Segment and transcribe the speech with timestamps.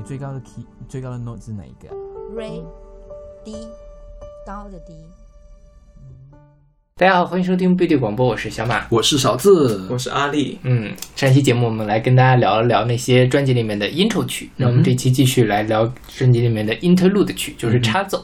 [0.00, 1.86] 你最高的 key 最高的 note 是哪一个
[2.34, 2.64] ？Re，
[3.44, 3.68] 低，
[4.46, 4.94] 高的低。
[7.00, 10.58] 大家好，欢迎收听贝蒂广播，我是小马，我是勺子，我是阿力。
[10.64, 18.22] 嗯，上期节目我们来跟大家聊一聊那些专辑里面的 intro 曲，那我们这期继续来聊专辑里面的 interlude 曲，就是插奏。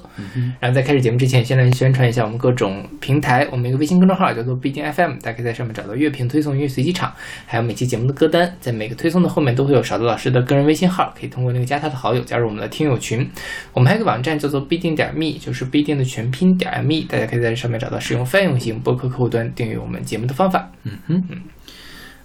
[0.61, 7.11] 然后在开始节目之前，先来宣传一下我们各种平台，我们一个微信公众号叫做必定 FM，大家可以在上面找到乐评推送、音乐随机场，
[7.47, 13.27] 还有每期节目的歌单，在每个推送的后面都会有勺子老师的个人微信号，可以通过那个加他的好友加入我们的听友群。
[13.73, 19.53] 我们还有个网站叫做必定点 me，就是必定的全拼点 me，大家可以在这上面找到使用泛用型播客客户端。
[19.55, 21.43] 订阅我们节目的方法，嗯哼嗯，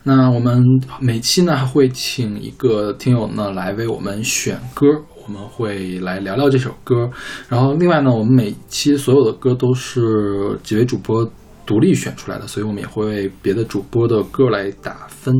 [0.04, 0.64] 那我们
[1.00, 4.88] 每期呢还会请一个听友呢来为我们选歌，
[5.26, 7.10] 我们会来聊聊这首歌。
[7.48, 11.30] 然后另外呢，我们每期所有的歌都是几位主播
[11.66, 15.34] 独立选出来的，所以我们也会为别的主播的歌来打分。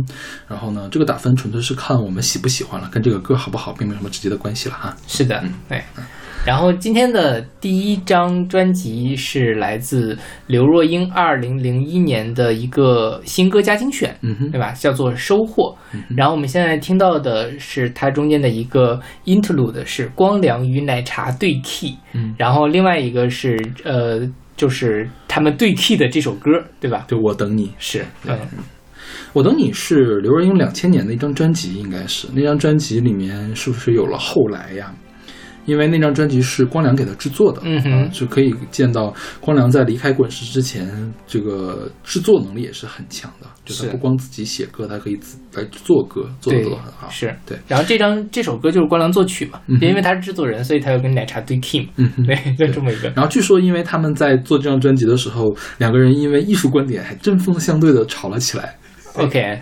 [0.48, 4.96] 然后呢，这个打分纯粹是看我们喜不喜欢了，跟这个歌好不好并没有什么直接的关系了哈。
[5.08, 5.84] 是的，嗯对。
[6.44, 14.72] 然后今天的第一张专辑是来自刘若英二零零一年的一个新歌加精选，嗯哼对吧？
[14.72, 15.76] 叫做《收获》。
[16.18, 21.96] 然后我们现在听到的是它中间的一个 interlude，是光良与奶茶对 key。
[22.14, 27.06] 嗯，然后另外一个是呃，就是他们对 key 的这首歌，对吧？
[27.08, 28.36] 对我等你是，嗯，
[29.32, 34.92] 我等你是刘若英两千年的一张专辑，应该是那张专辑里面是不是有了后来呀？
[35.66, 43.48] 因为那张专辑是光良给他制作的，嗯哼，就可以见到光良在离开滚石之前，这个制作能力也是很强的。
[43.64, 47.08] 就是不光自己写歌，他可以自来做歌，做的都很好。
[47.10, 47.58] 是对。
[47.68, 51.90] 然后这张这首歌就是光良作曲嘛，因为他是制作人，所以他要跟奶茶对 key 嘛。
[51.98, 53.10] 嗯，对，就这么一个。
[53.10, 58.76] 然后据说，因为他们在做这张专辑的时候，两个人因为艺术观点还针锋相对的吵了起来。
[59.14, 59.60] OK。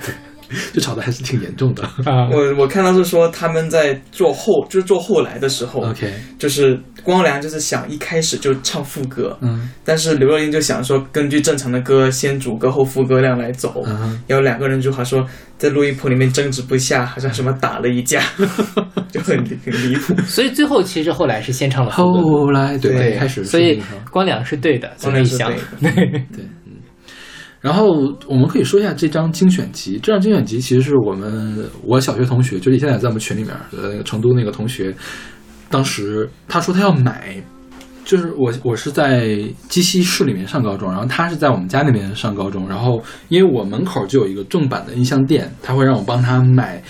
[0.73, 2.27] 就吵得还是挺严重的啊！
[2.31, 15.25] 我我看到是说他们在做后，就是做后来的时候，OK，就是光良就是想一开始就唱副歌，嗯，但是刘若英就想说根据正常的歌先主歌后副歌量来走，嗯，然后两个人就还说
[15.57, 18.21] 在录音棚里面争执不下，好像什么打了一架，
[19.11, 20.15] 就很很离谱。
[20.23, 23.81] 所以最后其实后来是先唱了副歌，后来对开始，所以
[24.11, 25.91] 光良是对的，光良是对的， 对。
[26.35, 26.45] 对。
[27.61, 27.91] 然后
[28.25, 29.99] 我们可以说一下这张精选集。
[30.01, 34.95] 这张精选集其实是我们我小学同学，就是现在在我们群里面的成都那个同学，
[35.69, 37.35] 当时他说他要买，
[38.05, 39.37] 就是我我是在
[39.67, 46.81] 鸡西市里面上高中，然后他是在我们家那边上高中，然后因为我门口就有一个正版的音像店，他会让我帮他买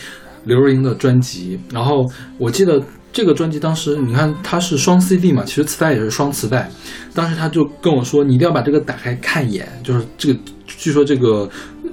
[0.44, 1.59] 刘若英的专辑。
[1.74, 2.06] 然后
[2.38, 2.79] 我记得
[3.12, 6.69] 这个专辑当时你看它是双 CD 嘛，其实磁带也是双磁带，
[7.16, 10.40] 当时他就跟我说你一定要把这个打开看一眼，就是这个。
[10.79, 11.47] 据说这个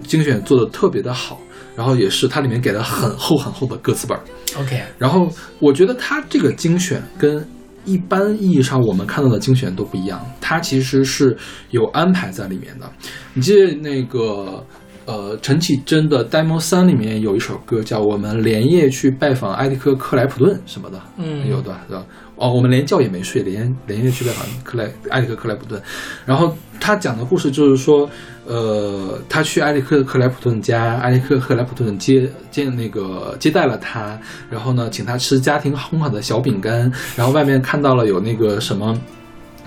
[0.04, 1.41] 精选做的特别的好，
[1.74, 4.16] 然后也是它里面给了很厚很厚的歌词本。
[4.56, 7.44] OK，然后我觉得它这个精选跟
[7.84, 11.36] 一般意义上我们看到的精选都不一样，它其实是
[11.70, 12.88] 有安排在里面的。
[13.34, 14.64] 你记得那个
[15.06, 22.04] 呃陈绮贞的《demo 三》里面有一首歌叫《我们连夜去拜访埃里克·克莱普顿》什么的，嗯，有的对吧？
[22.36, 25.80] 哦，我们连觉也没睡，连连夜去拜访克莱埃里克克莱普顿，
[26.26, 28.06] 然后他讲的故事就是说，
[28.44, 38.94] 呃，他去埃里克克莱普顿家，埃里克克莱普顿接接那个接待了他，然后呢，请他吃家庭烘烤的小饼干，然后外面看到了有那个什么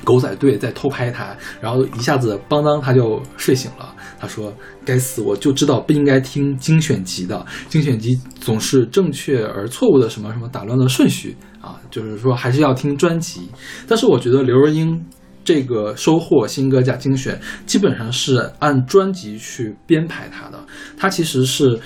[0.03, 3.95] 狗仔队在偷拍他，然后一下子邦当他就睡醒了。
[4.19, 4.53] 他说
[4.85, 13.49] ：“该死，我就知道不应该听精选集的，精选集总是正确而错误的什么什么打乱了顺序。”啊，就是说还是要听专辑，
[13.85, 15.05] 但是我觉得刘若英
[15.43, 20.57] 这个收获新歌加精选，基本上是按专辑去编排它的。
[20.97, 21.77] 它其实是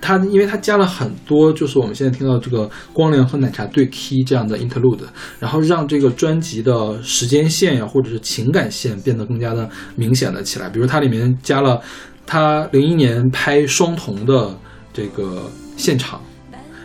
[0.00, 5.00] 它，因为它加了很多，就是我们现在听到这个光良和奶茶对 key 这样的 interlude，
[5.38, 10.68] 然后让这个专辑的时间线呀，或者是情感线变得更加的明显了起来。
[10.68, 11.80] 比如它里面加了
[12.26, 14.56] 他零一年拍双瞳的
[14.92, 16.20] 这个现场。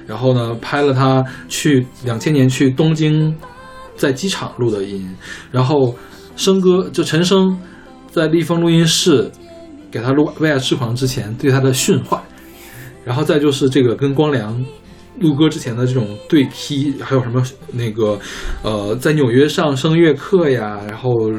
[0.05, 3.33] 然后呢，拍了他去两千年去东京，
[3.95, 5.09] 在机场录的音。
[5.49, 5.95] 然后
[6.35, 7.57] 生哥就陈升
[8.11, 9.31] 在立峰录音室
[9.89, 12.21] 给他录《为爱痴狂》之前对他的训话。
[13.05, 14.63] 然后再就是这个跟光良
[15.19, 18.19] 录歌之前的这种对踢还有什么那个
[18.63, 21.31] 呃，在纽约上声乐课呀，然后。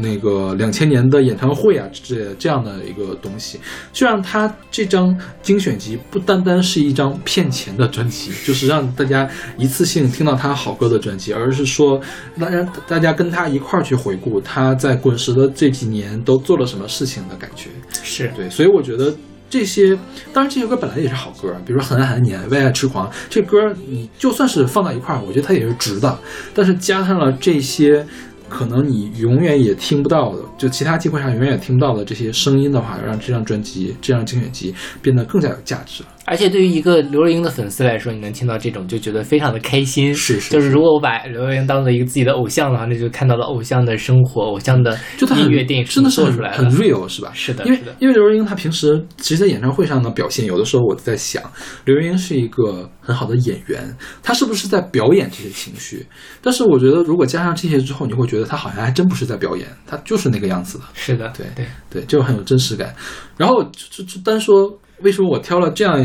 [0.00, 3.58] 那个两千年的演唱会啊，这这样的一个东西，
[3.92, 9.28] 就让他这张精选集不单单是一张骗钱的专辑，就是让大家
[9.58, 12.00] 一次性听到他好歌的专辑，而是说，
[12.38, 17.68] 大家大家跟他一块儿去回顾他在滚石的这几年都做了什么事情的感觉。
[18.04, 19.12] 是对，所以我觉得
[19.50, 19.98] 这些，
[20.32, 26.16] 当然这些歌本来也是好歌，比如说《很爱很爱你》《为爱痴狂》这歌，你就算是放到一块儿，我觉得它也是值的。
[26.54, 28.06] 但是加上了这些，
[28.48, 36.08] 可能你永远也听不到的，就其他机会上永远也听不到的这些声音的话，让这张专辑、这张精选集变得更加有价值了。
[36.30, 40.14] 而且对于一个刘若英的粉丝来说，你能听到这种就觉得非常的开心。
[40.14, 46.70] 是是就是如果我把刘若英当做一个自己的偶像的话，那就看到了偶像的生活、偶像的就他很音乐电影真的是很很做出来的。
[46.76, 47.32] real 是吧？
[47.34, 51.42] 是的，因为，因为刘若英她平时其实，在演唱会上的表现，有的时候我在想，
[51.84, 53.92] 刘若英是一个很好的演员，
[54.22, 56.06] 她是不是在表演这些情绪？
[56.40, 62.94] 但是我觉得，如果加上这些之后，你会觉得她好像还真不是在表演，她就是那个样子的，是的，对对，对，就很有真实感。
[63.36, 65.98] 然后就就就单说为什么我挑了这样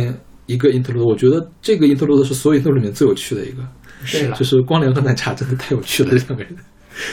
[0.45, 3.63] 一个 interlude，我觉得这个 interlude 是所有 interlude 里面最有趣的一个，
[4.03, 4.45] 是了就。
[4.45, 6.55] 是光良和奶茶真的太有趣了，两个人。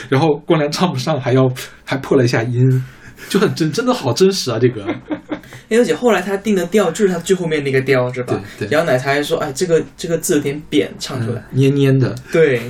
[0.07, 1.51] 然后光良唱不上，还要
[1.83, 2.83] 还破了一下音，
[3.27, 4.57] 就很真，真的好真实啊！
[4.57, 4.85] 这个，
[5.69, 8.41] 而且后来他定的调就是他最后面那个调，是吧？
[8.57, 11.41] 对对然后奶茶还说：“哎，这个这个字有点扁，唱出来。
[11.41, 12.61] 嗯黏黏的，对，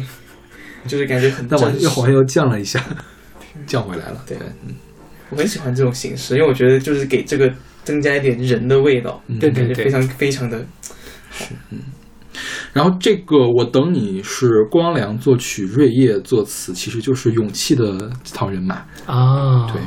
[0.88, 2.84] 就是感觉很但我又好像又降了一下，
[3.68, 4.24] 降回来了。
[4.26, 4.36] 对
[4.66, 4.74] 嗯
[5.30, 7.52] 我很喜欢这种形式，因为我觉得就是给这个
[7.84, 10.66] 增加一点人的味道，嗯对对对非常非常的
[11.32, 11.80] 是嗯
[12.74, 18.76] 然后这个我等你是光良作曲，瑞叶作词，其实就是勇气的这套人马。
[19.06, 19.80] 啊，对，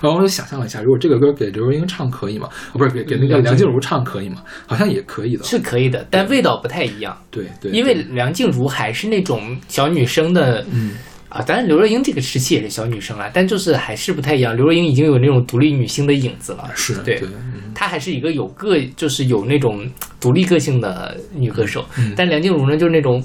[0.00, 2.48] 然后我就想象了一下，如果这个歌给刘若英唱可以吗？
[2.70, 4.42] 啊，不是给给那个梁静茹唱可以吗？
[4.66, 5.44] 好像也可以的。
[5.44, 7.14] 是可以的，但味道不太一样。
[7.30, 10.92] 对对，因为梁静茹还是那种小女生的，嗯
[11.32, 14.54] 啊，当然刘若英这个时期也是小女生啊，但就是还是不太一样。
[14.54, 19.88] 刘若英已经有那种独立女性的影子了，是对对，嗯她还是一个有个，就是有那种
[20.20, 21.84] 独立个性的女歌手。
[21.96, 23.24] 嗯但梁静茹呢，就是那种，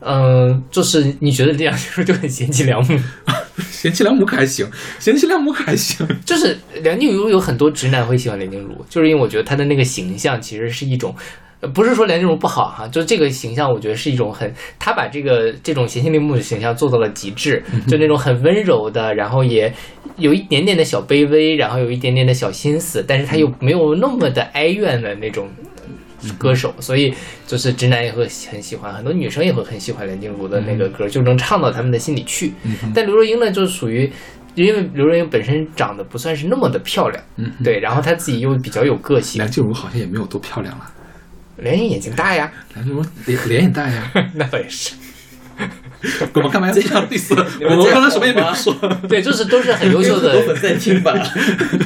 [0.00, 3.00] 嗯、就是你觉得梁静茹就很贤妻良母，
[3.70, 4.68] 贤妻良母可还行，
[4.98, 6.06] 贤妻良母可还行。
[6.26, 11.14] 就是梁静茹有很多直男会喜欢梁静茹，就是因为我觉得她的那个形象其实是一种。
[11.62, 19.72] 呃不是说梁静茹不好哈，就这个形象，我觉得是一种很，他把这个这种贤妻良母的形象做到了极致，就那种很温柔的，然后也
[20.16, 25.48] 有一点点的小卑微，然后有一点点的小心思，但是他又没有那么的哀怨的那种
[26.36, 27.14] 歌手，所以
[27.46, 32.52] 就是直男也会很喜欢，很多女生也会很喜欢梁静茹的那个歌，就能唱到他们的心里去。
[32.92, 34.10] 但刘若英呢，就属于。
[34.54, 40.84] 因为刘若英本身长得不算是那么的漂亮，嗯，对，然后她自己又比较有个性梁，静茹好像也没有多漂亮了，
[41.62, 44.10] 梁英眼睛大呀，梁静茹脸脸也大呀。
[44.34, 44.94] 那倒也是，
[46.34, 47.08] 我们干嘛要这样 样
[47.70, 48.74] 我们刚才什么也没有说。
[49.08, 51.12] 对，就是都是很优秀的，丝在听吧？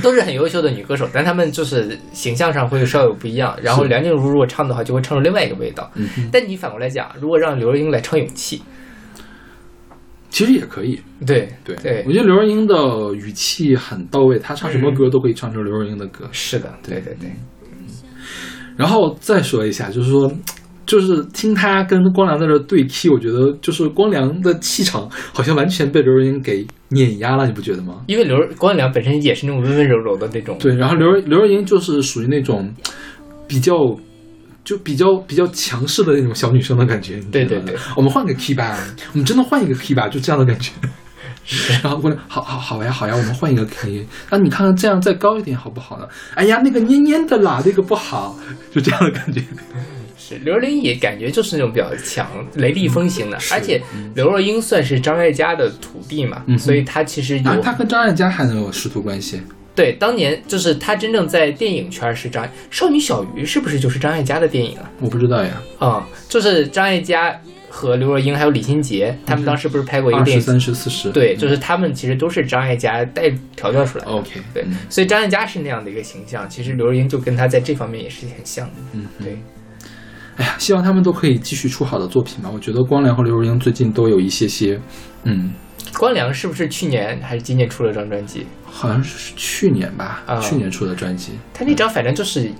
[0.02, 3.56] 都是很优秀的女歌手，但她们就是形象上会稍有不一样。
[3.62, 5.90] 然后梁静茹如果唱的话，就会唱出另外一个味道。
[5.94, 8.62] 嗯，但你反过来讲，如果让刘若英来唱《勇气
[10.30, 10.96] 其实也可以。》，
[11.26, 12.74] 对对对我，觉得刘若英的
[13.14, 16.28] 语气很到位，她唱什么歌都可以唱成刘若英的歌。
[16.30, 17.30] 是的，对对对，
[18.76, 20.30] 然后再说一下，就是说，
[20.84, 28.02] 就是听他跟光良在这对 key，我觉得就是光良的气场好像完全被刘若英给碾压了，你不觉得吗？
[28.06, 32.72] 因为刘光良本身也是那种温温柔柔的那种，对，然后刘若刘若英就是属于那种
[33.48, 33.74] 比较。
[34.66, 38.76] 就比较比较强势的那种小女生的感觉，对对对，我们换个 key 吧，
[39.12, 40.72] 我们真的换一个 key 吧，就这样的感觉。
[41.82, 44.04] 然后过来，好好好呀好呀，我们换一个 key。
[44.30, 46.06] 那你看看这样再高一点好不好呢？
[46.34, 48.36] 哎呀，那个蔫蔫的啦，那个不好，
[48.74, 49.42] 就这样的感觉。
[50.18, 53.80] 是刘若英也感觉就是那种比较强雷厉风行的，而且
[54.14, 59.40] 刘若英算是张艾嘉的徒弟嘛，嗯所以她其实有、啊，她跟张艾嘉还能有师徒关系？
[59.76, 64.90] 对当年就是她真正在电影圈是张少女小鱼是不是就是张艾嘉的电影啊？
[65.00, 65.62] 我不知道呀。
[65.78, 67.38] 啊、就是张艾嘉
[67.76, 70.38] 和刘若英还有李心洁，他们当时不是拍过一个电影？
[70.38, 71.10] 二十三十四十。
[71.10, 74.10] 对，就是他们其实都是张艾嘉带调教出来的。
[74.10, 74.40] OK。
[74.54, 78.72] 对嗯，所以张艾嘉是那样的一个形象，其实刘若英就跟他在这方面也是很像的。
[78.94, 79.36] 嗯，对，
[80.36, 82.50] 哎呀，希望他们都可以继续出好的作品吧。
[82.50, 84.80] 我觉得光良和刘若英最近都有一些些，
[85.24, 85.52] 嗯，
[85.98, 88.46] 光良是不是去年还是今年出了张专辑？
[88.64, 91.32] 好像是去年吧，啊去年出的专辑。
[91.52, 92.50] 他那张反正就是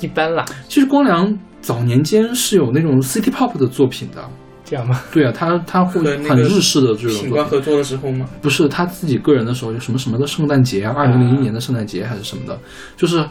[0.00, 4.26] 一般啦，其实光良早年间是有那种 City Pop 的作品的。
[4.68, 5.00] 这样吗？
[5.12, 8.28] 对啊，他他会和很日式的这种作品，品冠合作的时候吗？
[8.42, 12.58] 不是他自己个人的时候，有什么什么的圣诞节啊，二零零一年的圣诞节还是什么的，
[12.96, 13.24] 就是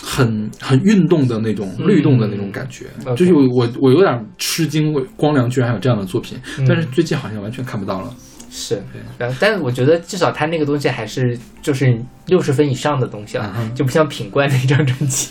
[0.00, 1.86] 很很运动的那种嗯。
[1.86, 2.86] 律动的那种感觉。
[3.14, 6.64] 就是我我有点吃惊，我光良居然还有这样的作品，嗯。
[6.66, 8.14] 但是最近好像完全看不到了。
[8.50, 8.82] 是，
[9.18, 11.96] 然后但是我觉得至少他那个东西还是就是
[12.28, 13.74] 六十分以上的东西了，嗯。
[13.74, 15.28] 就不像品冠那张专辑，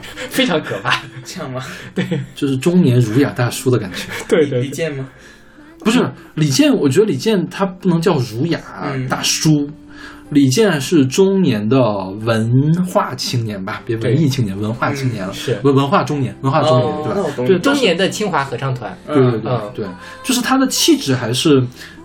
[0.30, 1.02] 非常可怕。
[1.24, 1.62] 这样吗？
[1.94, 2.04] 对。
[2.34, 5.06] 就是中年儒雅大叔的感觉，对李健吗？
[5.84, 9.08] 不是李健，我觉得李健他不能叫儒雅嗯。
[9.08, 9.68] 大叔，
[10.30, 11.78] 李健是中年的
[12.20, 15.58] 文化青年吧，别文艺青年，文化青年了，是。
[15.64, 17.02] 文文化中年，文化中年，哦
[17.36, 17.46] 对吧？
[17.48, 19.72] 对中年的清华合唱团，对对对、嗯。
[19.74, 19.86] 对，
[20.22, 21.60] 就是他的气质还是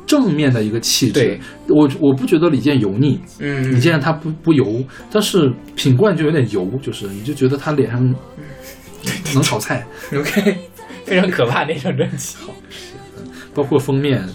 [0.08, 1.40] 正面的一个气质。
[1.68, 8.02] 我我不觉得李健油腻，嗯，李健他不不油，但是品冠就有点油，就是你就觉得他脸上
[9.36, 9.86] 能炒菜，
[10.16, 10.58] OK，
[11.06, 12.38] 非常可怕那张专辑。
[13.54, 14.28] 包括封面，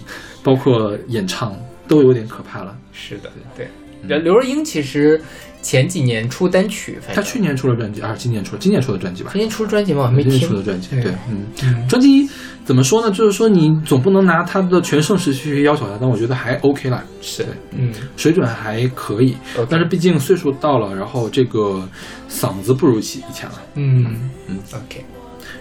[0.43, 1.57] 包括演唱
[1.89, 2.77] 都有点可怕了。
[2.93, 3.67] 是的，对。
[4.05, 5.21] 刘刘若英其实
[5.63, 8.59] 前几年出单曲，反正他去年出了专辑，还是今年出了？
[8.61, 9.41] 今年出的专辑吧今？
[9.41, 10.03] 年出专辑吗？
[10.03, 10.49] 我还没今年听。
[10.49, 12.29] 出的专辑，对对，嗯，专辑
[12.65, 13.11] 怎么说呢？
[13.11, 19.37] 就是说你总不能拿他的全盛时期去要求他，但我觉得还 OK 啦，是对，嗯，水准还可以。
[19.71, 21.89] 但是毕竟岁数到了，然后这个
[22.29, 23.55] 嗓子不如以以前了。
[23.75, 25.05] 嗯嗯，OK，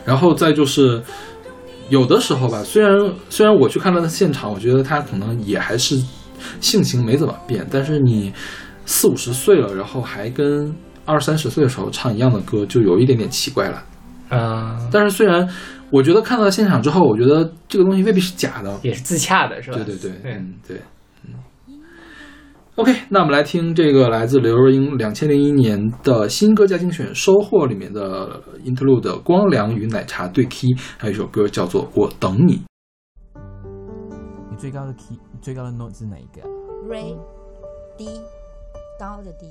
[0.03, 1.01] 然后再就是，
[1.89, 2.97] 有的时候吧，虽然
[3.29, 6.01] 虽然我去看他的现场，我觉得他可能也还是
[6.59, 8.33] 性情没怎么变，但是你
[8.91, 13.81] 四五十岁了，然后还跟二三十岁的时候唱一样的歌，就有一点点奇怪了。
[14.27, 15.47] 啊，但是虽然
[15.89, 18.77] 我觉得看到现场之后，我觉得这个东西未必是假的。
[18.83, 19.77] 也是自洽的，是吧？
[19.77, 20.81] 对对对，嗯对，
[21.25, 21.79] 嗯。
[22.75, 30.67] OK，那我们来听这个来自刘若英两千零一年的新歌加精选《收获》里面的 interlude《光良与奶茶对 key》，
[30.97, 32.57] 还有一首歌叫做《我等你》。
[34.49, 36.47] 你最高的 key 最高的 note 是哪一个啊
[36.89, 37.17] ？re
[37.97, 38.05] 低
[39.01, 39.47] 高的低，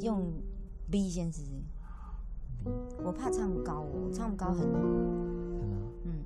[0.00, 0.32] 用
[0.90, 1.52] B 先试试。
[3.04, 4.66] 我怕唱高哦，我唱高很？
[6.02, 6.24] 嗯。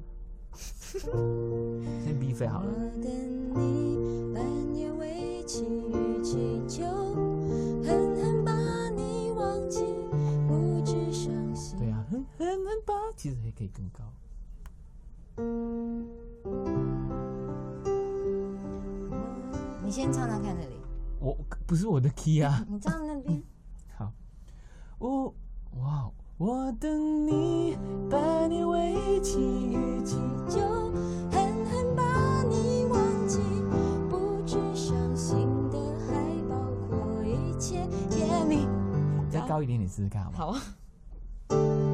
[2.02, 2.72] 先 B 飞好了。
[2.72, 3.04] 我等
[3.54, 5.44] 你，半夜为
[7.84, 8.54] 狠狠把
[8.96, 9.84] 你忘记，
[10.48, 11.78] 不知伤心。
[11.78, 14.02] 对啊，很很很棒，其实还可以更高。
[19.92, 20.80] 你先唱唱看这里，
[21.20, 22.64] 我不是我的 key 啊。
[22.66, 23.42] 你唱那边。
[23.94, 24.10] 好，
[24.98, 25.26] 我
[25.78, 27.76] 哇，我等你，
[28.08, 30.16] 百年为期与祈
[30.48, 30.60] 就
[31.30, 33.38] 狠狠把你忘记，
[34.08, 36.14] 不止伤心的还
[36.48, 36.56] 包
[36.88, 38.66] 括一切甜蜜。
[39.30, 40.58] 再高一点点试试看好吗？
[41.50, 41.91] 好啊。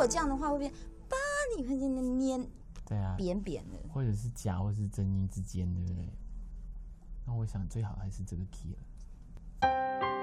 [0.00, 0.72] 果这样的话，会变
[1.10, 1.16] 把
[1.54, 2.40] 你很轻的捏
[2.86, 3.78] 对啊，扁扁的。
[3.92, 6.08] 或者是假或是真音之间，对不对？
[7.26, 10.19] 那我想最好还是这个 key 了。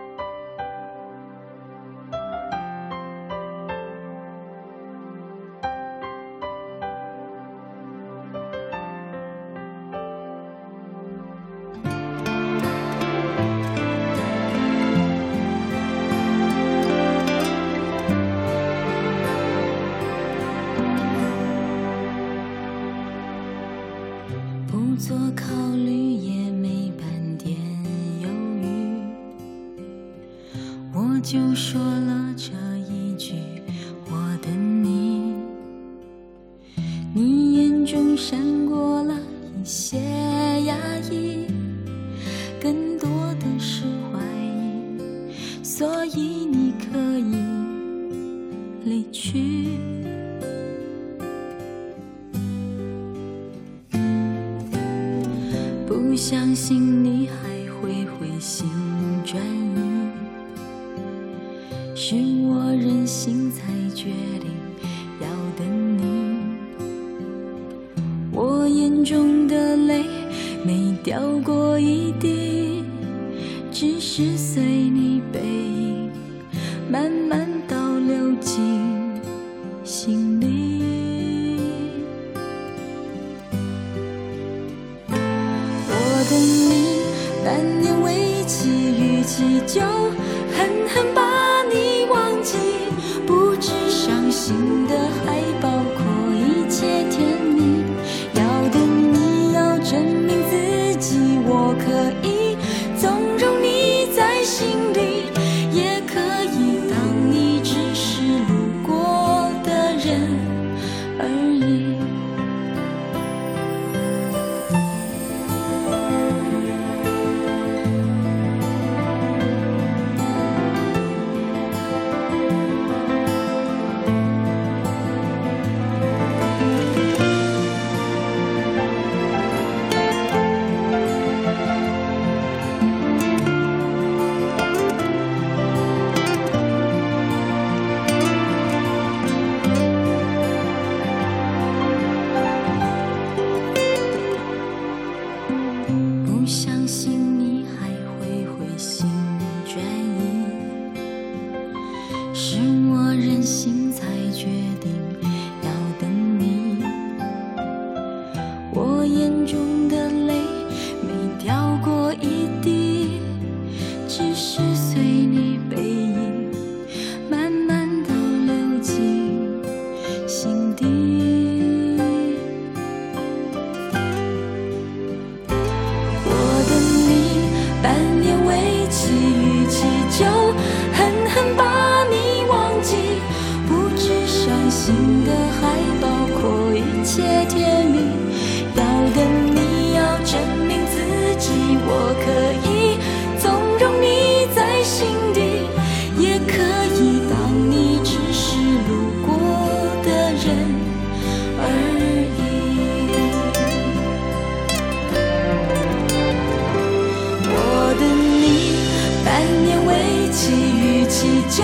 [209.37, 211.63] 三年为期，逾期就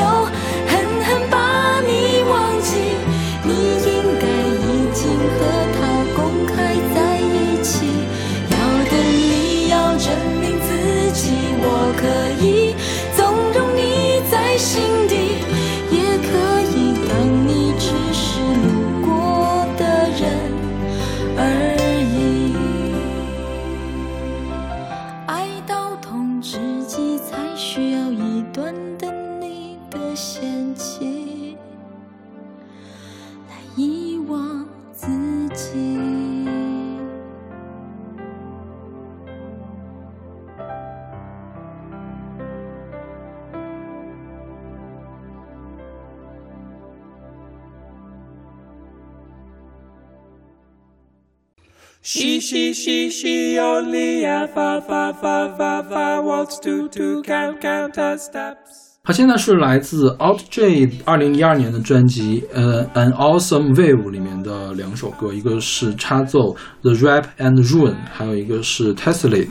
[52.16, 57.60] She, she, she, she only at five, five, five, five, five walks to, to count,
[57.60, 58.92] count her steps.
[59.04, 66.40] 它现在是来自 Out J 二零一二年的专辑，呃，《An Awesome Wave》里面的两首歌，一个是插奏
[66.84, 69.48] 《The Rap and Ruin》，还有一个是《Tessellate》。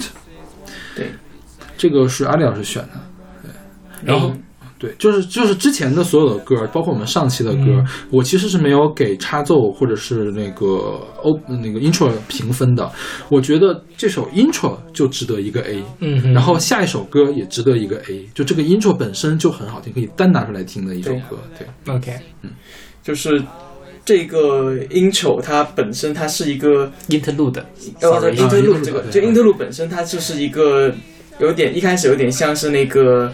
[0.94, 1.10] 对，
[1.76, 2.90] 这个是阿里老师选的。
[3.42, 3.50] 对，
[4.04, 4.32] 然后、
[4.82, 10.66] 对，就是就是之前的所有的歌，包括我们上期的歌，我其实是没有给插奏或者是那个
[11.22, 12.90] O 那个 intro 评分的。
[13.28, 21.38] 我觉得这首 intro 就值得一个 A，嗯哼，然后下一首歌也值得一个 A，就这个 intro 本身就很好听，可以单拿出来听的一首歌。
[21.56, 22.18] 对，OK。
[22.42, 22.50] 嗯。
[23.04, 23.40] 就是
[24.04, 27.62] 这个 intro 它本身它是一个 interlude，
[28.00, 30.92] 呃 sorry，interlude 啊这个 interlude，就 interlude 本身它就是一个
[31.40, 33.32] 有点一开始有点像是那个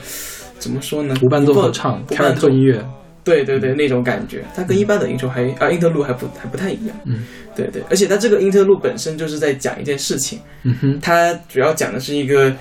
[0.59, 1.15] 怎么说呢？
[1.23, 2.49] 无伴奏合唱，凯尔无伴奏。
[2.49, 2.85] 特音乐，
[3.25, 6.97] 对对对，那种感觉，它跟一般的 intro 还啊 interlude 还不还不太一样。
[7.05, 7.21] 嗯，
[7.55, 12.53] 对对，而且它这个 interlude 本身就是在讲一件事情，嗯哼，它主要讲的是一个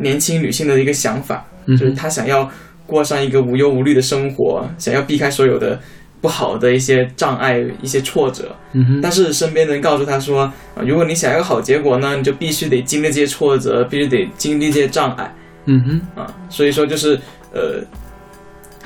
[0.00, 2.50] 年轻女性的一个想法，嗯就是她想要
[2.86, 5.78] 过上一个无忧无虑的生活，想要避开所有的
[6.20, 8.54] 不好的一些障碍、一些挫折。
[8.72, 10.42] 嗯哼，但是身边的人告诉她说，
[10.74, 15.32] 啊，如果你想要个好结果呢，你就必须得经历这些挫折，必须得经历这些障碍。
[15.68, 17.18] 嗯哼，啊，所以说就是
[17.52, 17.82] 呃，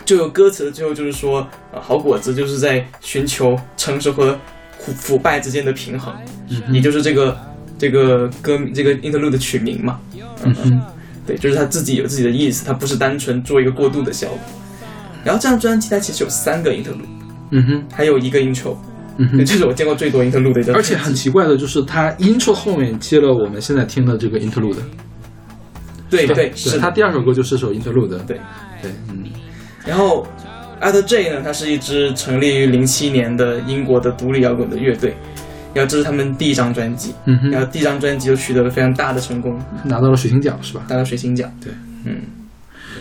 [0.05, 4.39] 就有歌词的最后就是说，呃，好果子就是在寻求成熟和
[4.79, 6.15] 腐腐败之间的平衡，
[6.49, 7.39] 嗯也就是这个
[7.79, 10.01] 这个歌这个 interlude 的曲名嘛，
[10.45, 10.81] 嗯嗯，
[11.27, 14.39] 对，就是他自己有自己的意思，他不是单纯做一个过渡的效果。
[15.23, 17.05] 然后这张专辑它其实有三个 interlude，
[17.51, 18.75] 嗯哼，还有一个 intro，
[19.19, 19.45] 嗯哼。
[19.45, 24.77] 这是我见过最多 interlude 的一张专辑，而且很奇怪的就是，它 intro 后面接了我们现在听的这个 interlude，
[26.11, 28.41] 对对对，是他，第二首歌就是首 interlude，对。
[28.83, 29.25] 对，嗯。
[29.87, 30.27] 然后
[30.81, 35.15] At J 呢，它是一支成立于零七年的英国的独立摇滚的乐队，
[35.73, 40.85] 然后这是他们第一张专辑，嗯，然后第一张专辑就取得了非常大的成功，拿到了水星奖是吧？
[40.89, 41.51] 拿到水星奖。
[41.63, 41.73] 对，
[42.05, 42.21] 嗯，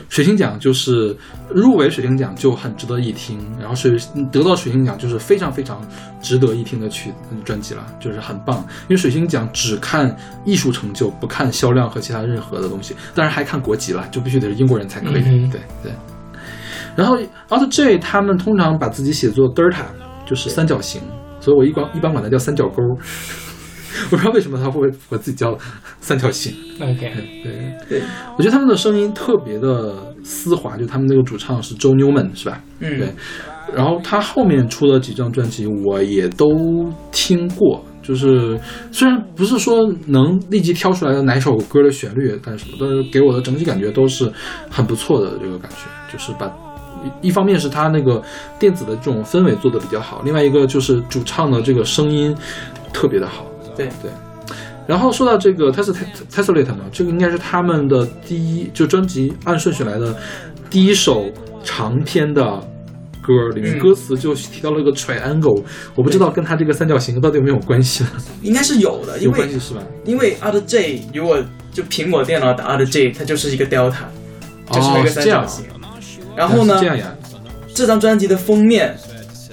[0.10, 1.16] 水星奖就是
[1.54, 3.96] 入围水星奖就很值得一听，然后水
[4.32, 5.80] 得到水星奖就是非常非常
[6.20, 8.58] 值得一听的曲嗯专辑了，就是很棒。
[8.84, 10.14] 因为水星奖只看
[10.46, 15.22] 艺术成就，不看销量和其他任何的东西，当然还看国籍了，就必须得是英国人才可以。
[15.22, 15.92] 嗯对对。
[16.96, 17.16] 然后
[17.50, 19.86] Out J 他们通常把自己写作 Delta，
[20.26, 21.02] 就是三角形，
[21.40, 22.82] 所以我一管一般管它叫三角沟。
[24.12, 25.58] 我不知道为什么他会我自己叫
[26.00, 26.54] 三角形。
[26.80, 27.12] OK，
[27.44, 28.02] 对，对，
[28.38, 32.62] 我觉得他们的声音特别的丝滑，就他们那个主唱是周 Newman 是吧？
[32.80, 33.10] 嗯对。
[33.76, 36.48] 然后他后面出的几张专辑我也都
[37.12, 38.60] 听过，就是
[38.92, 44.32] 虽然不是说能立即挑出来的哪首歌的旋律，干什么但是给我的整体感觉都是
[44.72, 46.52] 很不错的这个感觉，就是把。
[47.22, 48.22] 一一方面是他那个
[48.60, 52.36] 电子的这种氛围做的比较好，另外一个就是主唱的这个声音
[52.92, 53.46] 特别的好。
[53.86, 54.12] 对对。
[54.88, 55.96] 然后说到这个 Tesla
[56.32, 60.16] Tesla 嘛，这个应该是他们的第一，就专辑按顺序来的
[60.70, 61.26] 第一首
[61.64, 62.44] 长篇的
[63.22, 65.62] 歌，里面嗯歌词就提到了一个 triangle，
[65.94, 68.10] 我不知道跟他这个三角形到底有没有关系呢？
[68.42, 69.84] 应该是有的，因为有关系是吧？
[70.06, 71.40] 因为 Alt J 如果
[71.72, 74.06] 就苹果电脑打 Alt J，它就是一个 Delta，
[74.72, 75.66] 就是那哦，个三角形。
[76.36, 77.14] 然后呢这，样呀，
[77.76, 78.98] 这张专辑的封面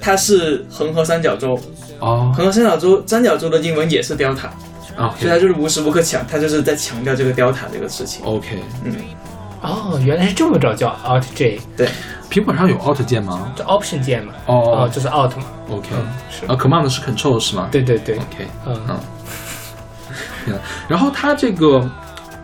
[0.01, 1.59] 它是恒河三角洲，
[1.99, 2.31] 哦。
[2.35, 4.47] 恒河三角洲三角洲的英文也是 Delta，
[4.95, 8.25] 啊所以它就是无时无刻强，它就是在强调这个 Delta 这个事情。
[8.25, 8.95] ，OK，嗯，
[9.61, 11.89] 哦，原来是这么着叫 Alt J，对，
[12.29, 13.51] 苹果上有 Alt 键吗？
[13.55, 14.83] 这 Option 键嘛，哦。
[14.83, 17.69] 哦，就是 Alt 嘛，，OK，嗯，是，啊，Command 是 Control 是吗？
[17.71, 18.79] 对对对，，OK，嗯。
[20.47, 20.57] 嗯，
[20.87, 21.81] 然后它这个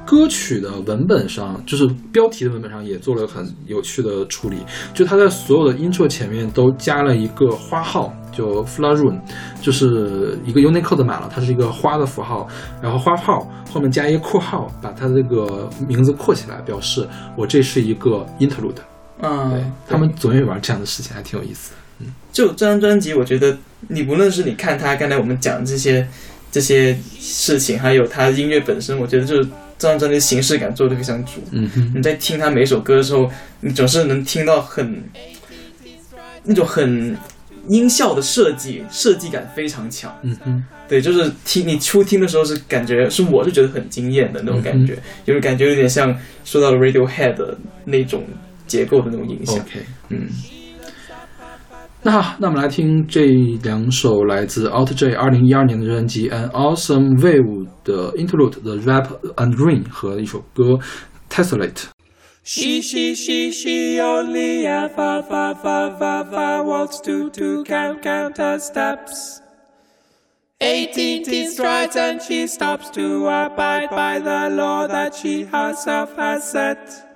[0.06, 4.58] 歌曲的文本上，就是标题的文本上也做了很有趣的处理，
[4.94, 9.16] 就它在所有的 intro 前面都加了一个花号，就 flower，
[9.62, 12.48] 就是一个 Unicode 的码了，它是一个花的符号，
[12.82, 18.74] 然后花号后面加一个括号，把它这个名字括起来，表示我这是一个 interlude。
[18.74, 21.78] 对嗯，他们总愿意玩这样的事情，还挺有意思的。
[22.34, 23.56] 就这张专辑，我觉得
[23.88, 26.06] 你无论是你看他刚才我们讲的这些
[26.52, 29.46] 这些事情，还有他音乐本身，我觉得就是
[29.78, 31.42] 这张专辑的形式感做的非常足。
[31.52, 33.30] 嗯哼，你在听他每首歌的时候，
[33.62, 35.04] 你总是能听到很
[36.44, 37.16] 那种很
[37.68, 40.14] 音效的设计，设计感非常强。
[40.22, 48.24] 嗯哼，对，就是听你初听的时候是感觉是我是觉得很惊艳的那种感嗯觉，就是感觉有点像受到了 Radiohead 的那种
[48.68, 49.56] 结构的那种影响。
[49.56, 49.80] OK。
[50.10, 50.28] 嗯，
[52.04, 53.26] 那好，那我们来听这
[53.64, 57.42] 两首来自 Alt J 二零一二年的专辑《An Awesome Wave》
[57.86, 60.78] 的 Interlude 的 Rap and Rain 和一首歌
[61.30, 61.93] Tessellate。
[62.46, 69.42] She, she, she, she only ever, ever, ever, ever wants to, to count, count her steps.
[70.60, 76.52] 18 teen strides and she stops to abide by the law that she herself has
[76.52, 77.10] set.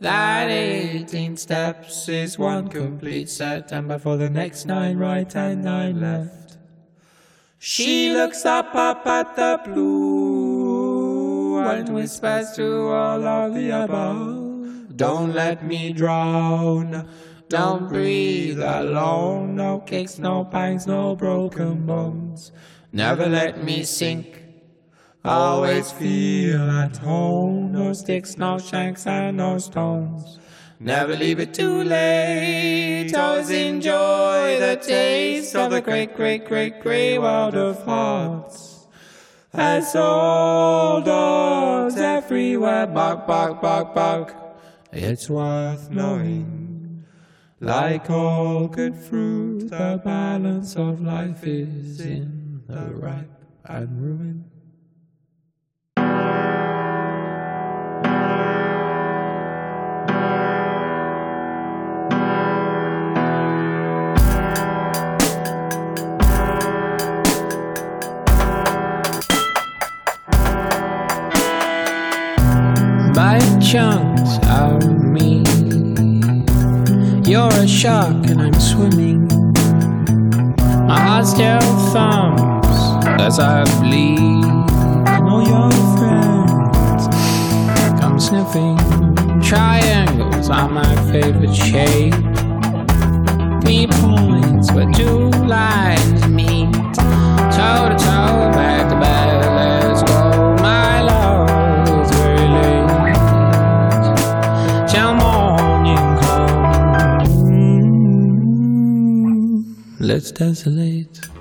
[0.00, 6.00] That 18 steps is one complete set, and before the next nine right and nine
[6.00, 6.56] left.
[7.58, 10.61] She looks up, up at the blue
[11.68, 14.96] and whispers to all of the above.
[14.96, 17.08] Don't let me drown.
[17.48, 19.56] Don't breathe alone.
[19.56, 22.52] No kicks, no bangs, no broken bones.
[22.92, 24.42] Never let me sink.
[25.24, 27.72] Always feel at home.
[27.72, 30.38] No sticks, no shanks, and no stones.
[30.80, 33.14] Never leave it too late.
[33.14, 38.71] Always enjoy the taste of the great, great, great, great world of hearts.
[39.54, 44.34] As old dogs everywhere bark, bark, bark, bark.
[44.90, 47.04] It's worth knowing.
[47.60, 54.51] Like all good fruit, the balance of life is in the ripe and ruin.
[77.32, 79.26] You're a shark and I'm swimming.
[80.86, 82.76] My heart still thumps
[83.22, 84.44] as I bleed.
[85.08, 87.08] And all your friends
[87.98, 88.76] come sniffing.
[89.40, 92.12] Triangles are my favorite shape.
[93.62, 96.70] Three points where two lines meet.
[96.74, 99.31] Toe to toe, back to back,
[110.12, 111.20] Let's desolate.
[111.22, 111.31] Go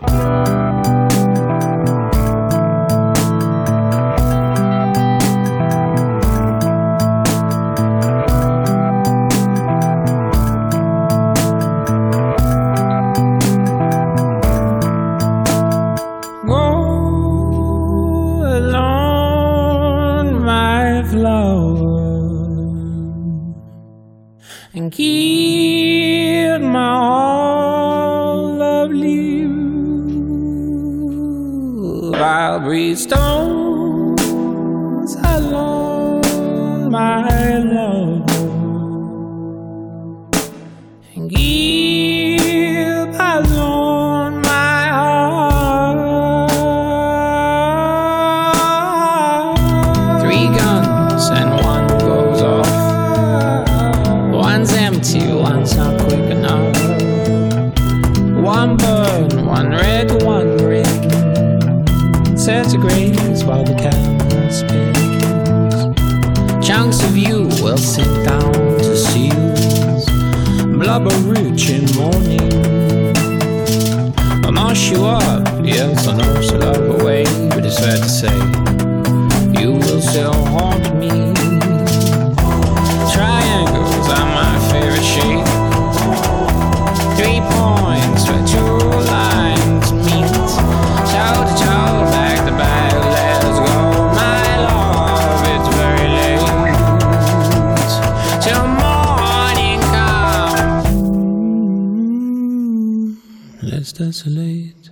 [103.64, 104.90] Let's desolate.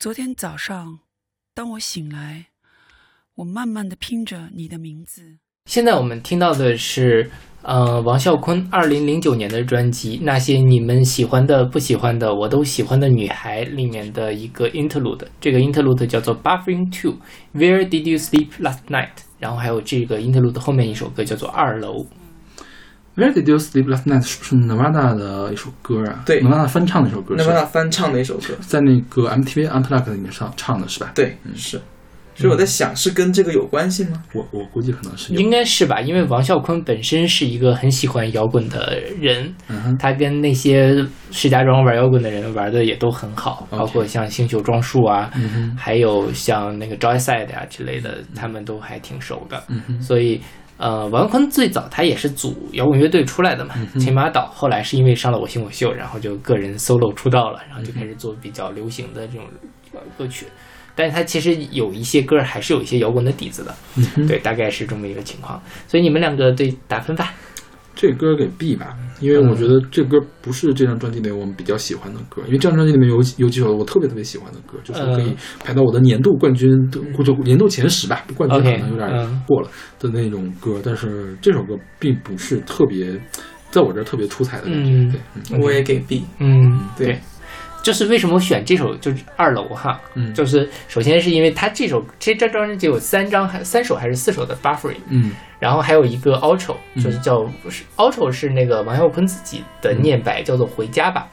[0.00, 0.98] 昨天早上，
[1.54, 2.48] 当我醒来，
[3.34, 5.38] 我慢慢的拼着你的名字。
[5.66, 7.30] 现在我们听到的是，
[7.62, 15.24] 呃，王啸坤二零零九年的专辑《那些你们喜欢的、不喜欢的、我都喜欢的女孩》里面的一个 interlude。
[15.40, 17.12] 这个 interlude 叫做《Buffering Two》
[17.54, 19.22] ，Where Did You Sleep Last Night？
[19.38, 21.94] 然后还有这个 interlude 后面一首歌叫做《二楼》。
[23.16, 26.22] Where Did You Sleep Last Night 是不是 Nirvana 的一首歌啊？
[26.26, 31.80] 对，Nirvana 翻唱的一首歌，Nevada 翻唱的一首歌，在那个 MTV Unplugged 里面上唱的是吧？，对，是。
[32.34, 34.22] 所以我在想，是跟这个有关系吗？
[34.32, 49.62] 我我估计可能是应该是吧，因为王啸坤本身是一个很喜欢摇滚的人，嗯他跟那些石家庄玩摇滚的人玩的也都很好包括像星球装束啊，嗯还有像那个 Joyside 啊之类的，他们都还挺熟的。
[49.68, 50.40] 嗯所以，
[50.78, 54.50] 呃，王坤最早他也是组摇滚乐队出来的嗯嘛，秦马岛。
[54.54, 59.44] 后来是因为上了《我型我秀》，然后就个人 solo 出道了，然后就开始做比较流行的这种
[59.92, 60.46] 呃歌曲。
[60.94, 65.60] 但是它其实有一些歌还是有一些摇滚的底子的，嗯对，大概是这么一个情况。
[65.86, 67.32] 所以你们两个对打分吧。
[67.94, 79.68] 这歌给 B 吧，因为我觉得这歌不是这张专辑里面我们比较喜欢的歌，因为这张专辑里面有有几首我特别特别喜欢的歌，就是可以排到我的年度冠军的或者年度前十吧，冠军可能有点嗯过了
[80.00, 83.06] 的那种歌，但是这首歌并不是特别，
[83.70, 84.90] 在我这儿特别出彩的感觉。
[84.90, 86.24] 嗯对，嗯我也给 B。
[86.38, 87.20] 嗯，对对，
[87.82, 101.28] 就是为什么我选这首就是二楼哈，嗯就是首先是因为它这首这这张专辑有三张还三首还是四首的 buffering，嗯然后还有一个 outro，嗯就是叫、是 outro 是那个王啸坤自己的念白，叫做回家吧。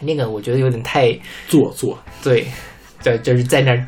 [0.00, 1.12] 那个我觉得有点太
[1.46, 2.46] 做作，对，
[3.02, 3.86] 就就是在那儿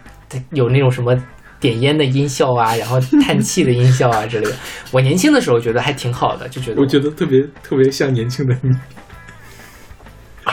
[0.52, 1.16] 有那种什么
[1.58, 4.54] 点烟的音效啊， 然后叹气的音效啊之类的。
[4.90, 8.70] 我年轻的时候觉得还挺好的，就觉得我觉得特别特别像年轻的你。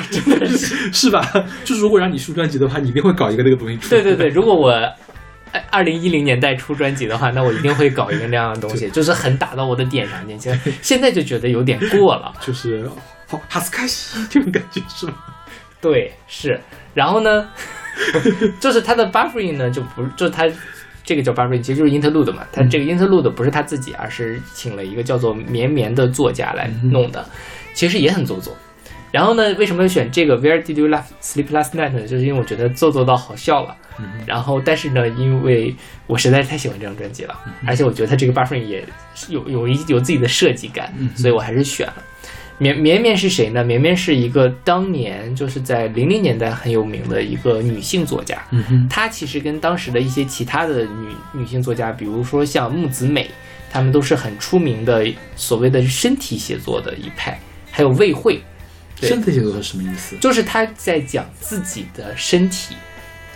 [0.12, 1.22] 真的是是吧？
[1.64, 4.02] 就是如果让你出专辑的话，你一定会搞一个那个东西出来。
[4.02, 4.74] 对对对，如果我
[5.72, 10.26] 二零一零年代出专辑的话，那我一定会搞一个那样的东西， 就是很打到我的点上。
[10.28, 12.90] 年轻人现在就觉得有点过了，就是
[13.28, 15.14] 好哈斯卡西这种感觉是吗？
[15.82, 16.60] 对，是。
[16.94, 17.50] 然后呢，
[18.60, 20.48] 就是他的 buffering 呢，就不是，就是它
[21.04, 22.44] 这个叫 buffering，其实就是 interlude 嘛。
[22.52, 27.28] 他这个 interlude 不是他自己，而是请了一个叫做绵绵的作家来弄的，
[27.74, 28.56] 其实也很做作。
[29.12, 32.02] 然后呢，为什么选这个 Where did you last sleep last night 呢？
[32.08, 33.76] 就是因为我觉得做作到好笑了。
[34.26, 35.76] 然后，但是呢，因为
[36.08, 38.82] 我实在是太喜欢这张专辑了，而且我觉得它这个 buffering 也
[39.14, 41.96] 是有有一有自己的设计感，所以我还是选了。
[42.60, 43.62] 绵绵绵是谁呢？
[43.62, 48.42] 绵绵是一个当年就是在零零年代很有名的一个女性作家。
[48.52, 53.30] 嗯哼，她其实跟当时的一些其他的女女性作家，比如说像木子美，
[53.70, 57.38] 她们都是很出名的所谓的身体写作的一派，
[57.70, 58.42] 还有魏慧，对
[59.08, 60.16] 身体写作是什么意思？
[60.18, 62.76] 就是他在讲自己的身体，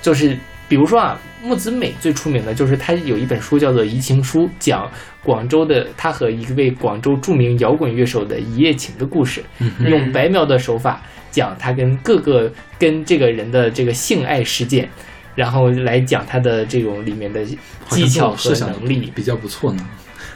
[0.02, 4.90] 就是比如说啊，木子美最出名的就是他有一本书叫做《移情书》，讲
[5.24, 9.44] 广州的他和一位广州著名摇滚乐手的一夜情的故事，
[9.80, 14.90] 用白描的手法讲他跟各个跟这个人的这个性爱事件。
[15.36, 17.44] 然后来讲他的这种里面的
[17.90, 19.84] 技巧和能力，比较不错呢，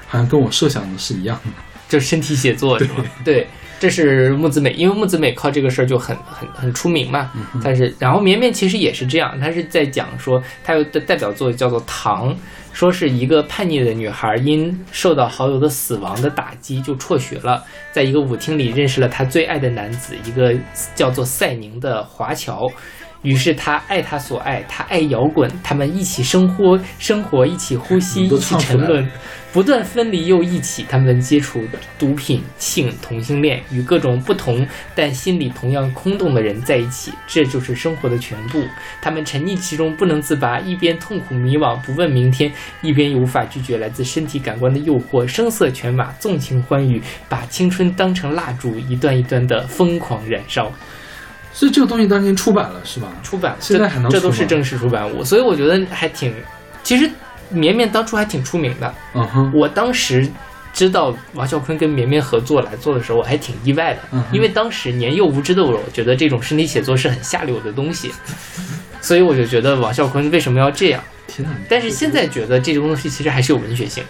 [0.07, 1.51] 好像跟我设想的是一样的。
[1.87, 3.05] 就身体写作是吗？
[3.23, 3.47] 对，
[3.79, 7.31] 这是木子美，因为木子美靠这个事儿就很很很出名嘛。
[7.63, 12.33] 但是，然后绵绵其实也是这样，她是在讲说，她有的代表作叫做《糖》，
[12.73, 20.53] 说是一个叛逆的女孩因受到好友的死亡的打击，就辍学了，在一个舞厅里认识了她最爱的男子，一个
[20.95, 22.67] 叫做赛宁的华侨。
[23.23, 29.05] 于是他爱他所爱，他爱摇滚，他们一起生活，生活一起呼吸，一起沉沦，
[29.51, 30.85] 不断分离又一起。
[30.87, 31.61] 他们接触
[31.97, 38.63] 毒品、性、同性恋，与各种不同但心里同样空洞的人在一起，这就是生活的全部。
[39.01, 42.51] 他们沉溺其中不能自拔，一边痛苦迷惘不问明天，
[42.81, 50.71] 一边又无法拒绝来自身体感官的诱惑，声色犬马，纵情欢愉，把青春当成蜡烛，一段一段的疯狂燃烧。
[51.57, 53.07] 所以这个东西当年出版了是吧？
[53.23, 56.31] 出版了，现在还能这出吗这都是正式出版物，所以我觉得还挺，
[56.83, 57.09] 其实
[57.49, 58.93] 绵绵当初还挺出名的。
[59.15, 60.29] 嗯哼，我当时
[60.71, 68.11] 知道王啸坤跟绵绵合作来做的时候，我还挺意外的，嗯因为当时年幼无知的我，觉得这种身体写作是很下流的东西，
[69.01, 71.03] 所以我就觉得王啸坤为什么要这样？
[71.25, 71.49] 天哪！
[71.67, 74.03] 但是现在觉得这种东西其实还是有文学性。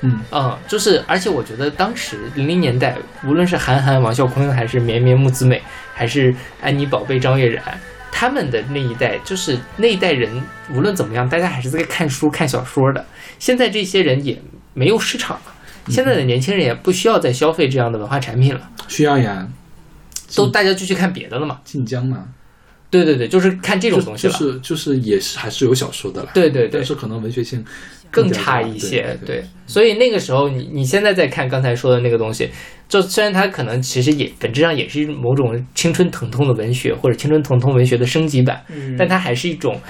[0.00, 5.60] 嗯嗯，就是，而且我觉得当时零零年代，无论是韩寒、王啸坤，还是绵绵、木子美，
[5.92, 7.62] 还是安妮宝贝、张悦然，
[8.12, 10.30] 他们的那一代，就是那一代人，
[10.72, 13.04] 无论怎么样，大家还是在看书、看小说的。
[13.40, 14.40] 现在这些人也
[14.72, 15.52] 没有市场了，
[15.88, 19.48] 现在的年轻人也不需要再消费这样的文化产品了，需要呀，
[20.36, 21.60] 都大家就去看别的了嘛。
[21.64, 22.28] 晋江嘛，
[22.90, 24.32] 对对对，就是看这种东西了。
[24.32, 27.64] 就是就是也是还是有小说的啦，对对对但是可能文学性
[28.10, 32.50] 更差一些，对对，所以那个时候你你现在再看刚才说的那个东西，
[32.88, 39.80] 就虽然它可能其实也本质上也是某种青春疼痛的文学或者青春疼痛文学的升级版，嗯但它还是一种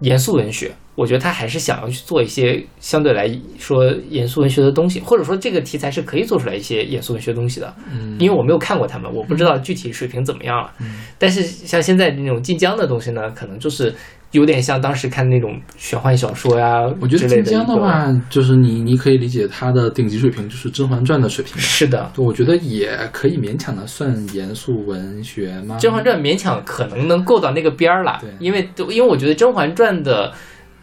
[0.00, 0.70] 严肃文学。
[0.94, 7.74] 我觉得他还是想要去做一些相对来说严肃文学的东西，或者说这个题材是可以做出来一些严肃文学东西的。
[7.92, 10.72] 嗯，因为我没有看过他们，我不知道具体水平怎么样了。
[10.80, 13.94] 嗯但是像现在那种晋江的东西呢，可能就是
[14.32, 17.16] 有点像当时看那种玄幻小说呀我觉。
[17.16, 21.56] 得晋江的话，就是你你可以理解它的顶级水平就是《甄嬛传》的水平。
[21.58, 25.76] 是的，我觉得也可以勉强的算严肃文学吗？
[25.80, 30.32] 《甄嬛传》勉强可能能够到那个边儿了对，因为因为我觉得《甄嬛传》的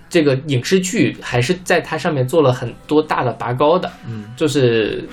[0.09, 5.07] 这个影视剧还是在它上面做了很多大的拔高的，嗯，就是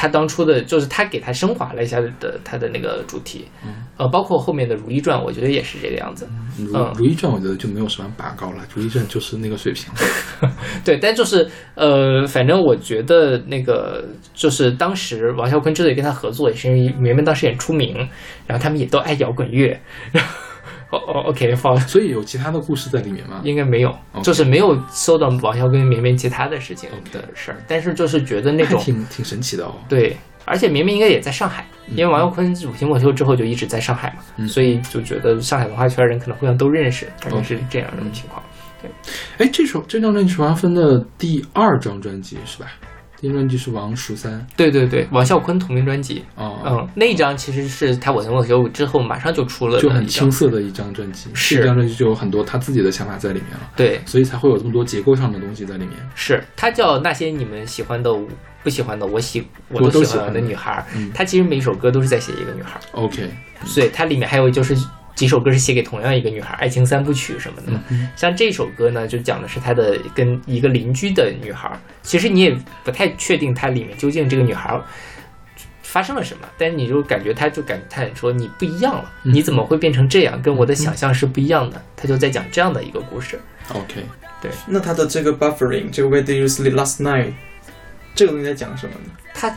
[0.00, 6.90] 他当初的，就是他给他升华了一下的他的那个主题，嗯，呃，包括后面的《如懿传》，我觉得也是这个样子，如嗯。
[6.96, 9.92] 如懿传》我觉得就没有什么拔高了，《如懿传》就是那个水平。
[10.82, 17.94] 对，但就是呃，反正我觉得那个就是当时王啸坤之所以跟他合作，也是因为明明当时也出名，
[18.46, 19.78] 然后他们也都爱摇滚乐，
[20.12, 20.30] 然后
[20.90, 23.40] 哦哦，OK，放所以有其他的故事在里面吗？
[23.44, 29.74] 应该没有就是没有收到王啸跟绵绵其他的事情的事儿，但是就是觉得那还种挺挺神奇的哦。
[29.88, 38.42] 对，而且绵绵应该也在上海，因为王耀坤主题墨秀之后就一直在上海嘛，嗯所以就觉得上海文化圈人可能互相都认识，大概是这样一种情况。
[38.82, 38.90] 对
[39.38, 42.66] 哎，这首这张专辑是王芬的第二张专辑是吧？
[43.20, 51.28] 第一张专辑是王十三对对对，王啸坤同名专辑，哦，嗯，那一张其实是他我型我秀之后马上就出了就很青涩的一张专辑。
[51.34, 55.90] 是这张专辑就有很多他自己的想法在里面了，对，所以才会有这么多结构上的东西在里面。
[56.14, 58.26] 是他叫那些你们喜欢的我
[58.62, 62.80] 不喜欢的我喜我我都喜欢的的女孩儿嗯，它其实每一首歌都是在写一个女孩儿。
[62.92, 63.28] OK，
[63.66, 64.74] 所以它里面还有就是
[65.14, 67.82] 几首歌是写给同样一个女孩，爱情三部曲什么的嘛。
[68.16, 71.70] 像这首歌呢，就讲的是他的跟一个邻居的女孩，
[72.02, 74.80] 其实你也不太确定它里面究竟这个女孩。
[75.82, 76.48] 发生了什么？
[76.56, 80.40] 但是你就感觉他就感叹说你不一样了，嗯你怎么会变成这样？
[80.40, 81.82] 跟我的想象是不一样的。
[81.96, 83.40] 他就在讲这样的一个故事。
[83.72, 84.04] OK，
[84.40, 87.32] 对那他的这个 buffering，这个 Where did you sleep last night，
[88.14, 89.10] 这个东西在讲什么呢？
[89.34, 89.50] 他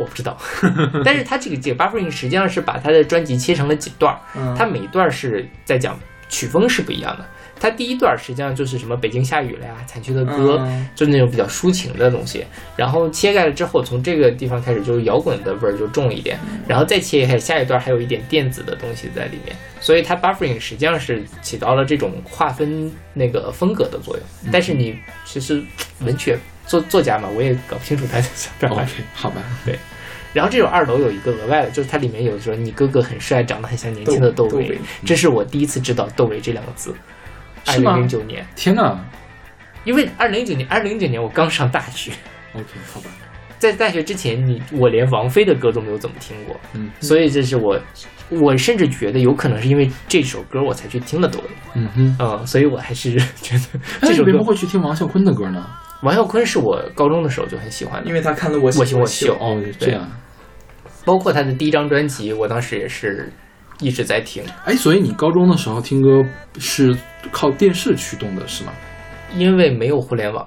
[0.00, 0.36] 我不知道，
[1.04, 7.24] 但是他这个这个 buffering 实际上是把他的专辑切成了几段儿，嗯，它每一段是在讲曲风是不一样的。
[7.62, 10.88] 他第一段实际上就是什么北京下雨了呀、残缺的歌，嗯。
[10.94, 12.42] 就是那种比较抒情的东西。
[12.74, 19.54] 然后切开了之后，从这个地方开始就是摇滚的味儿就重一点，然后再切开下一段还有一点电子的东西在里面。
[19.78, 24.24] 所以它 buffering 实际上是起到了这种划分那个风格的作用。
[24.50, 25.62] 但是你其实
[25.98, 29.42] 文学作作家嘛，我也搞不清楚他在想表达 OK，好吧，
[30.32, 36.94] 然后这首二楼有一个额外的，就是它里面有说你哥哥很帅，长得很像年轻的窦唯，这是我第一次知道窦唯这两个字。
[37.66, 38.98] 二是吗零零九年，天哪
[39.84, 42.12] 因为二零零九年，二零零九年我刚上大学
[42.54, 43.06] ，，OK，好吧，
[43.58, 47.78] 在大学之前你我连王菲的歌都没有怎么听过，嗯所以这是我，
[48.30, 52.16] 我甚至觉得有可能是因为这首歌我才去听了窦唯，嗯哼。
[52.18, 55.66] 嗯，所以我还是觉得哎，这首歌你为什么会去听王啸坤的歌呢？
[56.02, 60.08] 王啸坤是我高中的时候就很喜欢的因，为他看了我我行我秀，哦，这样。
[61.04, 63.32] 包括他的第一张专辑，我当时也是
[63.80, 64.44] 一直在听。
[64.64, 66.22] 哎，所以你高中的时候听歌
[66.58, 66.96] 是
[67.30, 68.72] 靠电视驱动的，是吗？
[69.34, 70.46] 因为没有互联网，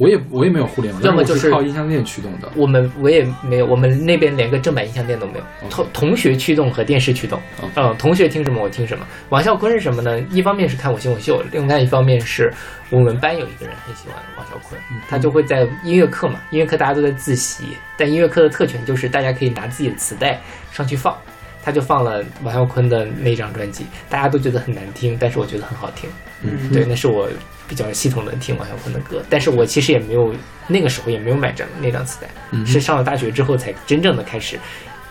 [0.00, 2.50] 我也我也没有互联网，要么就是是靠音像店驱动的。
[2.56, 7.38] 我们我也没有，我们那边连个正版音像店都没有，同同学驱动和电视驱动。
[7.76, 9.06] 嗯，同学听什么我听什么。
[9.28, 10.18] 王啸坤是什么呢？
[10.30, 12.50] 一方面是看我新我秀，另外一方面是
[12.88, 17.64] 我们班有一个人很喜欢王啸坤，嗯他就会在音乐课嘛，音乐课大家都在自习，
[17.98, 20.40] 但音乐课的特权就是大家可以拿自己的磁带
[20.72, 21.14] 上去放。
[21.62, 26.08] 他就放了王啸坤的那张专辑，大家都觉得很难听，但是我觉得很好听。
[26.40, 27.28] 嗯对，那是我
[27.70, 30.34] 比较系统的听王啸坤的歌，但是我其实也没有
[30.66, 34.58] 那个时候也没有买张那张磁带，嗯是上了大学之后才真正的开始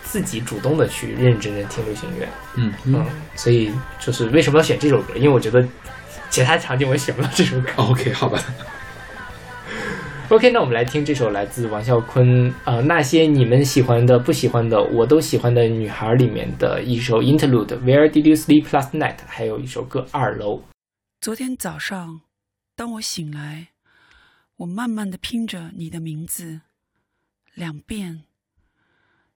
[0.02, 2.28] 自己主动的去认认真真听流行乐。
[2.56, 5.14] 嗯嗯，所以就是为什么要选这首歌？
[5.16, 5.66] 因为我觉得
[6.28, 7.70] 其他场景我选不到这首歌。
[7.82, 8.38] OK，好吧。
[10.28, 19.16] OK，那我们来听这首来自王啸坤呃那些你们喜欢的、不喜欢的、我都喜欢的女孩里面的一首 Interlude Where Did You Sleep Last Night？
[19.26, 20.62] 还有一首歌二楼。
[21.20, 22.20] 昨天早上，
[22.80, 23.74] 当我醒来，
[24.56, 26.62] 我慢慢的拼着你的名字，
[27.52, 28.24] 两遍。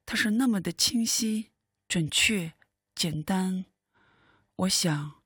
[0.07, 1.51] 它是那么的清晰、
[1.87, 2.55] 准确、
[2.95, 3.67] 简单。
[4.57, 5.21] 我想，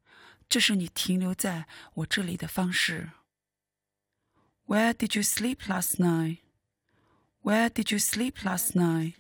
[0.48, 3.12] 这是你停留在我这里的方式。
[4.66, 6.38] Where did you sleep last night?
[7.44, 9.14] Where did you sleep last night?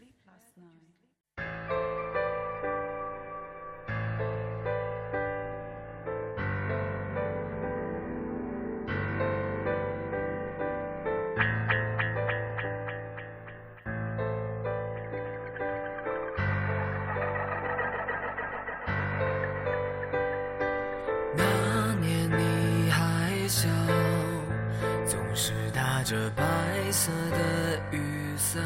[26.08, 28.62] 着白色的雨伞，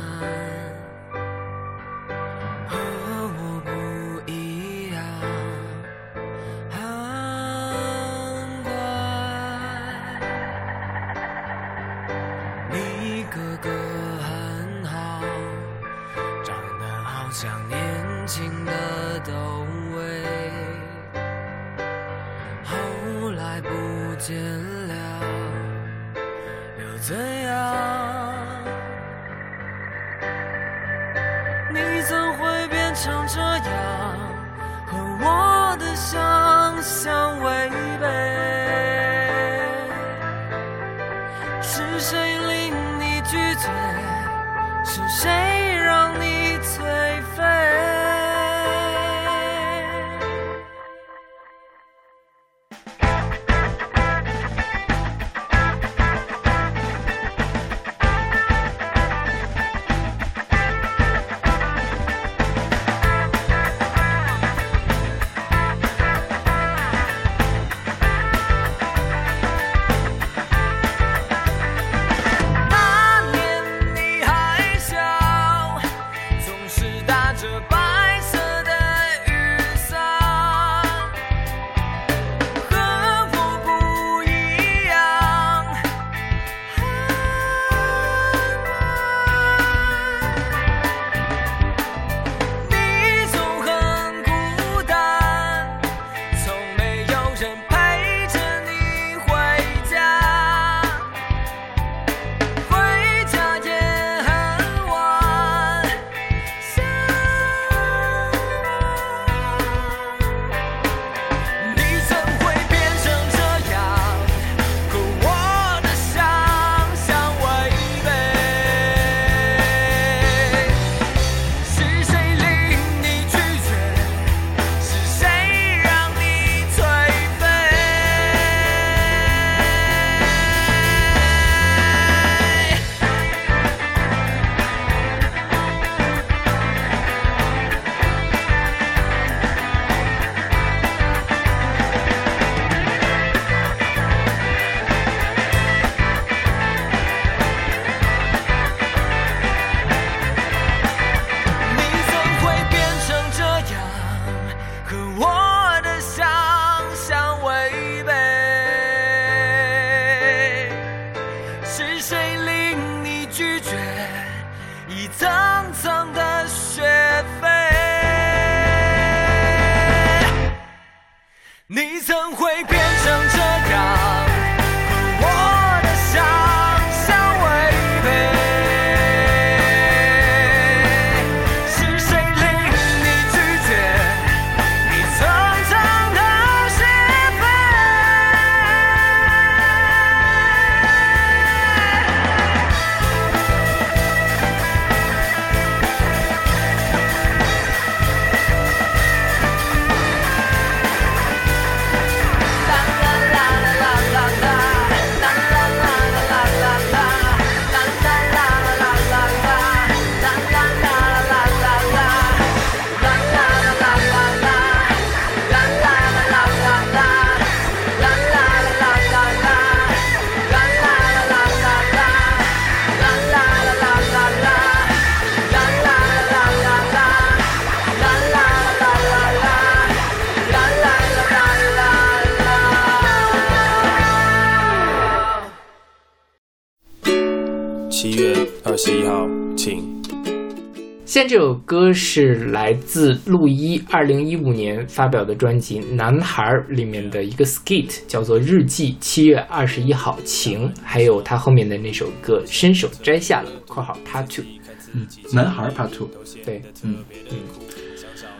[242.14, 254.44] 是来自陆一二零一五年发表的专辑《男孩》里面的一个 skit，叫做《日记》，七月二十一号晴，还有他后面的那首歌《伸手摘下了》（括号 Part Two）。
[254.92, 256.06] 嗯，男孩 Part Two。
[256.44, 256.96] 对，嗯
[257.30, 257.38] 嗯。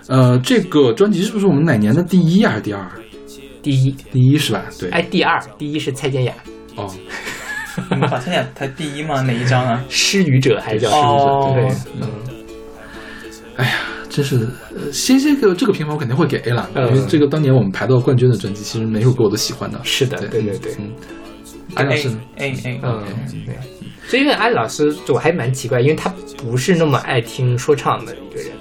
[0.09, 2.87] 呃，这个专辑是不是我们哪年的第一还是第二？
[3.62, 4.66] 第一，第一是吧？
[4.79, 4.91] 对。
[4.91, 6.35] 哎，第二，第一是蔡健雅。
[6.77, 6.95] 哦。
[7.91, 9.23] 你们把蔡健雅排第一吗？
[9.23, 9.83] 哪一张啊？
[9.89, 11.55] 失语者还是叫失语者？
[11.55, 12.32] 对，嗯。
[13.57, 13.73] 哎呀，
[14.09, 14.47] 真是，
[14.93, 19.81] 先这个这个评分我肯定会给 A 了，因为这个当年我们排到冠军的专辑，其实没有给我都喜欢的。
[19.85, 20.73] 是的，对对对。
[20.79, 20.91] 嗯。
[21.75, 23.03] 安老师，A A，嗯，
[23.47, 23.55] 对。
[24.07, 28.53] 所以因为安老师，我还蛮奇怪，因为他不是那么爱听说唱的一个人，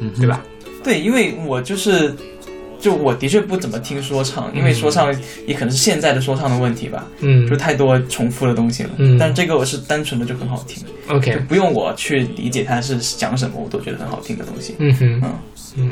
[0.00, 0.42] 嗯，对吧？
[0.82, 2.14] 对，因为我就是。
[2.80, 5.12] 就我的确不怎么听说唱，因为说唱
[5.46, 15.34] 也可能是现在的说唱的问题吧，嗯，就太多重复的东西了，嗯，但这个我是单纯的就很好听，OK，不用我去理解它是讲什么，我都觉得很好听的东西，嗯哼，嗯。
[15.76, 15.90] 嗯，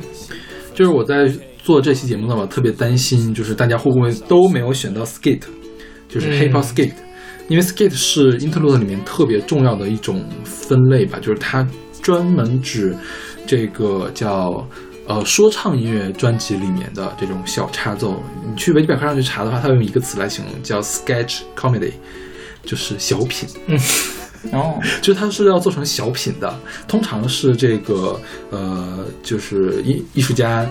[0.75, 1.29] 就是我在
[1.59, 5.43] 做这期节目的，我特别担心，就是大家会不会都没有选到 skate，
[6.09, 6.93] 就是 hip hop skate，
[7.49, 11.67] 因为 skate 是 interlude 里面特别重要的一种分类吧，就是它
[12.01, 12.95] 专门指
[13.45, 14.65] 这个叫。
[15.09, 21.93] 呃，说唱音乐专辑里面的这种小插奏，你去维基百科上去查的话，它用一个词来形容，叫 sketch comedy，
[22.65, 23.49] 就是小品。
[23.67, 23.79] 嗯，
[24.53, 28.19] 哦，就是它是要做成小品的，通常是这个
[28.51, 30.67] 呃，就是艺艺术家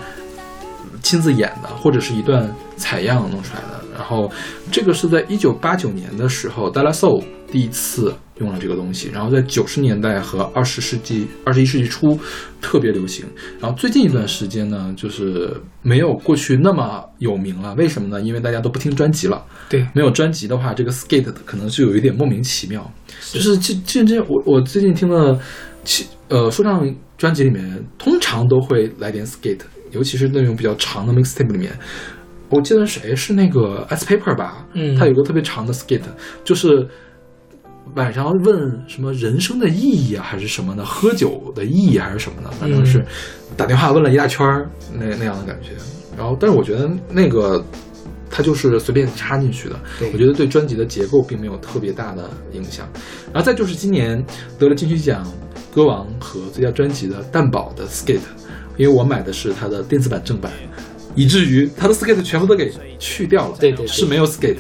[1.02, 3.85] 亲自演的，或者是一段采样弄出来的。
[3.96, 4.32] 然后
[4.72, 8.14] 这个是在一九八九年的时候，d a l a Soul 第一次。
[8.42, 12.20] 用了这个东西，然后在九十年代和二十世纪、二十一世纪初
[12.60, 13.26] 特别流行。
[13.62, 17.74] 然后最近一段时间呢，就是没有过去那么有名了。
[17.76, 18.20] 为什么呢？
[18.22, 19.42] 因为大家都不听专辑了。
[19.70, 22.92] 对，没有专辑的话，这个 skate 可能就有一点莫名其妙。
[23.32, 25.40] 就是这这这，我我最近听了，
[25.86, 31.72] 其呃说唱专辑里面通常都会来点 skate，尤其是那种比较长的 mixtape 里面。
[32.50, 34.66] 我记得谁是那个 S Paper 吧？
[34.74, 36.02] 嗯，他有个特别长的 skate，
[36.44, 36.88] 就是。
[37.94, 40.84] 晚上问什么人生的意义啊，还是什么的？
[40.84, 42.50] 喝酒的意义还是什么的？
[42.52, 43.06] 反正是
[43.56, 45.70] 打电话问了一大圈儿，那那样的感觉。
[46.18, 47.64] 然后，但是我觉得那个
[48.28, 49.80] 他就是随便插进去的，
[50.12, 52.90] 我觉得对专辑的结构并没有特别大的影响。
[53.32, 54.22] 然后再就是今年
[54.58, 55.26] 得了金曲奖
[55.74, 58.18] 歌王和最佳专辑的蛋堡的 Skate，
[58.78, 60.52] 因为我买的是他的电子版正版，
[61.16, 64.58] 以至于他的 Skate 全部都给去掉了，对对，是没有 Skate。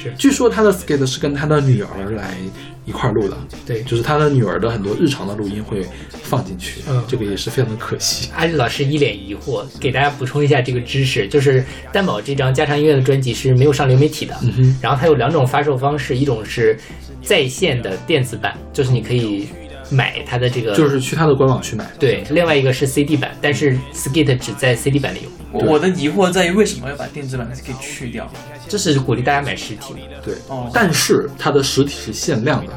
[0.00, 2.36] 是，据说他的 skate 是跟他的女儿来
[2.84, 3.36] 一块录的，
[3.66, 5.84] 对，就是他的女儿的很多日常的录音会
[6.22, 8.30] 放进去，嗯，这个也是非常的可惜。
[8.36, 14.38] 阿丽老师一脸疑惑，给大家补充一下这个知识，就是担保这张加长音乐的专辑是没有上流媒体的，
[14.80, 16.78] 然后它有两种发售方式，一种是
[17.20, 19.48] 在线的电子版，就是你可以。
[19.90, 21.90] 买它的这个就是去它的官网去买。
[21.98, 25.30] 对，另外一个是 CD 版，但是 Skate 只在 CD 版里有。
[25.50, 28.30] 我的疑惑在于为什么要把电子版给去掉？
[28.68, 29.94] 这是鼓励大家买实体。
[30.22, 32.72] 对，哦，但是它的实体是限量的。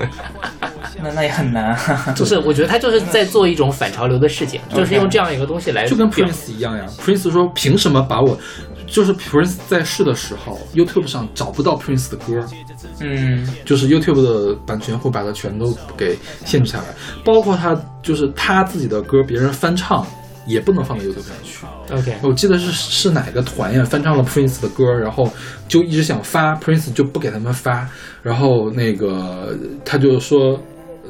[1.02, 1.76] 那那也很难。
[2.14, 6.84] 就是我觉得他就是在做一种反潮流的事情，就是用这样一个东西来就跟 Prince 一样呀。
[6.98, 8.38] Prince 说凭什么把我？
[8.90, 12.44] 就是 Prince 在世的时候，YouTube 上找不到 Prince 的歌，
[13.00, 16.84] 嗯，就是 YouTube 的版权会把它全都给限制下来，
[17.24, 20.06] 包括他就是他自己的歌，别人翻唱
[20.46, 21.66] 也不能放到 YouTube 上去。
[21.90, 25.30] OK，我记得是是哪个团呀翻唱了 Prince 的歌，然后
[25.68, 27.88] 就一直想发，Prince 就不给他们发，
[28.22, 30.58] 然后那个他就说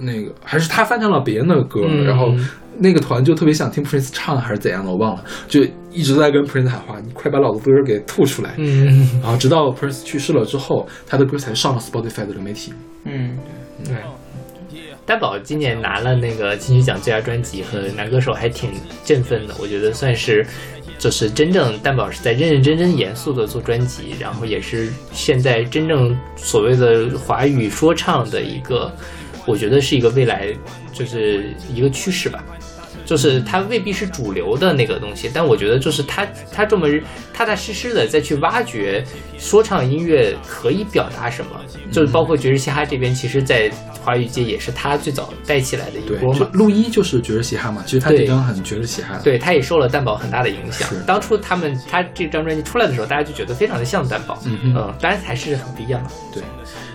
[0.01, 2.33] 那个还是他翻唱了别人的歌，然后。
[2.79, 12.73] 那个团就特别想听 Prince 唱还是怎样的，我忘了，就一直在跟 Prince 喊话：“你快把老子歌给吐出来。”嗯，然后直到 Prince 去世了之后，他的歌才上了 Spotify 的流媒体。
[13.05, 13.37] 嗯，
[13.85, 13.97] 对。
[15.05, 18.73] 蛋宝今年拿了那个金曲奖最佳专辑和男歌手，还挺
[19.05, 19.55] 振奋的。
[19.59, 20.47] 我觉得算是，
[20.99, 28.93] 就是真正蛋宝是在认认真真、严肃的做专辑，然后也是现在真正所谓的华语说唱的一个，
[29.47, 30.55] 我觉得是一个未来，
[30.93, 32.45] 就是一个趋势吧。
[33.09, 36.87] 就是它未必是主流的那个东西，但我觉得就是他他这么
[37.33, 39.03] 踏踏实实的再去挖掘
[39.39, 41.51] 说唱音乐可以表达什么，
[41.91, 43.71] 就是包括爵士嘻哈这边，其实，在
[44.03, 46.49] 华语界也是他最早带起来的一波嘛。
[46.53, 49.19] 陆一就是爵士嘻哈嘛，其实他这张很爵士嘻哈。
[49.23, 50.89] 对，他也受了蛋堡很大的影响。
[51.07, 56.11] 当初他们他这张专辑出来的时候，大家就觉得非常的像蛋堡，嗯嗯，当然还是很不一样的。
[56.35, 56.43] 对。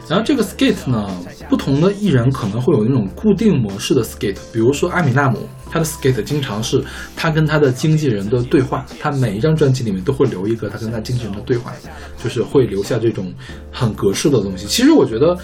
[0.09, 1.09] 然后这个 skate 呢，
[1.49, 6.83] 不同的艺人可能会有那种固定模式的 skate，比如说阿米纳姆，他的 skate 经常是
[7.15, 11.71] 他跟他的经纪人的对话，他每一张专辑里面都会留一个他跟他经纪人的对话，
[12.21, 13.31] 就是会留下这种
[13.71, 14.65] 很格式的东西。
[14.65, 15.37] 其实我觉得，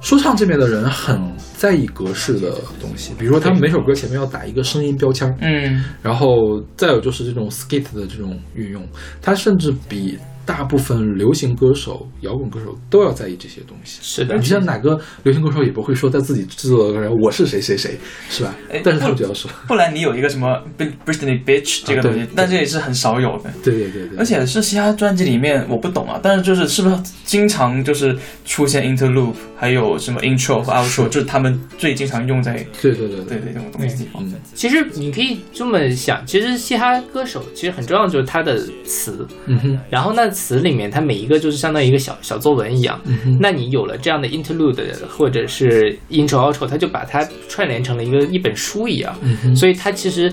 [0.00, 1.20] 说唱这边的人很
[1.56, 8.82] 在意格式的东西，比如说他们每首歌前面要打一个声音标签儿，嗯，然后再有就是这种 skate 的这种运用，
[9.20, 13.98] 它甚至比大部分流行歌手、摇滚歌手都要在意这些东西。
[14.02, 14.36] 是的。
[14.36, 18.54] 你像哪个流行歌手也不会说在自己制作的歌我是谁谁谁，是吧？
[18.70, 18.80] 哎？
[18.84, 22.28] 但是他们就要说，不 然你有一个什么 Britney Bitch 这个东西，对。
[22.34, 23.50] 但这也是很少有的。
[23.62, 33.38] 对对对对，而且是嘻哈专辑里面我不懂啊，但是就是是不是经常就是出现 interlude，还有什么 intro 和 outro，就是他们最经常用在对对对对。
[33.38, 33.96] 对这种东西。
[33.96, 34.22] 地方。
[34.24, 34.34] 嗯。
[34.54, 39.78] 其实你可以这么想，其实嘻哈歌手其实很重要就是他的词，嗯哼。
[39.90, 43.00] 然后那词里面它每一个就是相当于一个小小作文一样。
[43.04, 49.14] 嗯，那你有了这样的 interlude 或者是 intro outro，它就把它串联成了一个一本书一样。
[49.22, 50.32] 嗯，所以它其实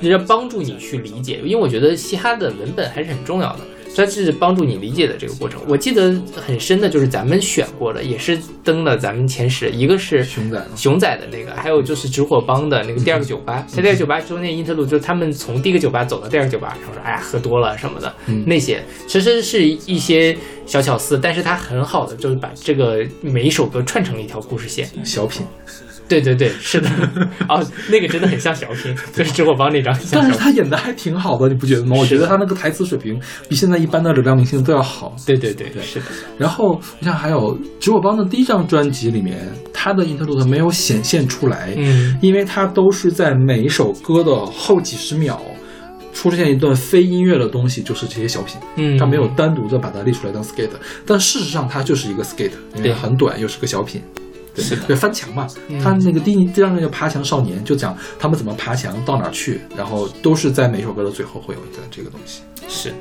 [0.00, 3.60] 要帮助你去理解，因为我觉得嘻哈的文本还是很重要的，
[3.94, 5.60] 它是帮助你理解的这个过程。
[5.68, 13.64] 我记得很深的就是咱们选过的，也是登了咱们前十，一个是熊仔熊仔的那个，还有就是直火帮的那个第二个酒吧。
[13.68, 20.36] 在第二个酒吧中间 interlude 就是他们从第一个酒吧走到第二个酒吧，然后说哎呀喝多了什么的，嗯那些其实是一些
[20.66, 24.88] 小巧思，但是它很好的就是把这个每一首歌串成了一条故事线。
[25.04, 25.44] 小品，
[26.20, 26.90] 对对对，是的，
[27.48, 30.38] 哦，那个真的很像小品，就是直火帮那张但是。
[30.38, 31.96] 他演的还挺好的，你不觉得吗？
[31.98, 35.14] 我觉得他那个台词水平比现在一般的流量明星都要好。
[35.24, 36.06] 对对对，是的，
[36.36, 39.38] 然后你像还有直火帮的第一张专辑里面，
[39.72, 45.40] 他的 interlude 没有显现出来，嗯，因为他都是在每一首歌的后几十秒
[46.12, 50.68] 出现一段非音乐的东西，就是这些小品，嗯，他没有单独的把它列出来当 skate，
[51.06, 54.02] 但事实上它就是一个 skate，因为对很短，又是个小品。
[54.54, 62.42] 对是的对，翻墙嘛，嗯他那个第一第二张叫《爬墙少年》，就讲他们怎么爬墙到哪儿去，然后都是在每首歌的最后会有一个这个东西。
[62.68, 62.92] 是，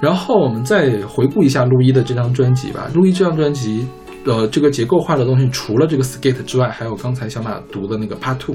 [0.00, 2.90] 然后我们再回顾一下陆一的这张专辑吧。
[2.94, 3.86] 陆一这张专辑，
[4.24, 8.54] 呃，这个结构化的东西，除了这个 skate 之外，还有刚才小马读的那个 Part Two，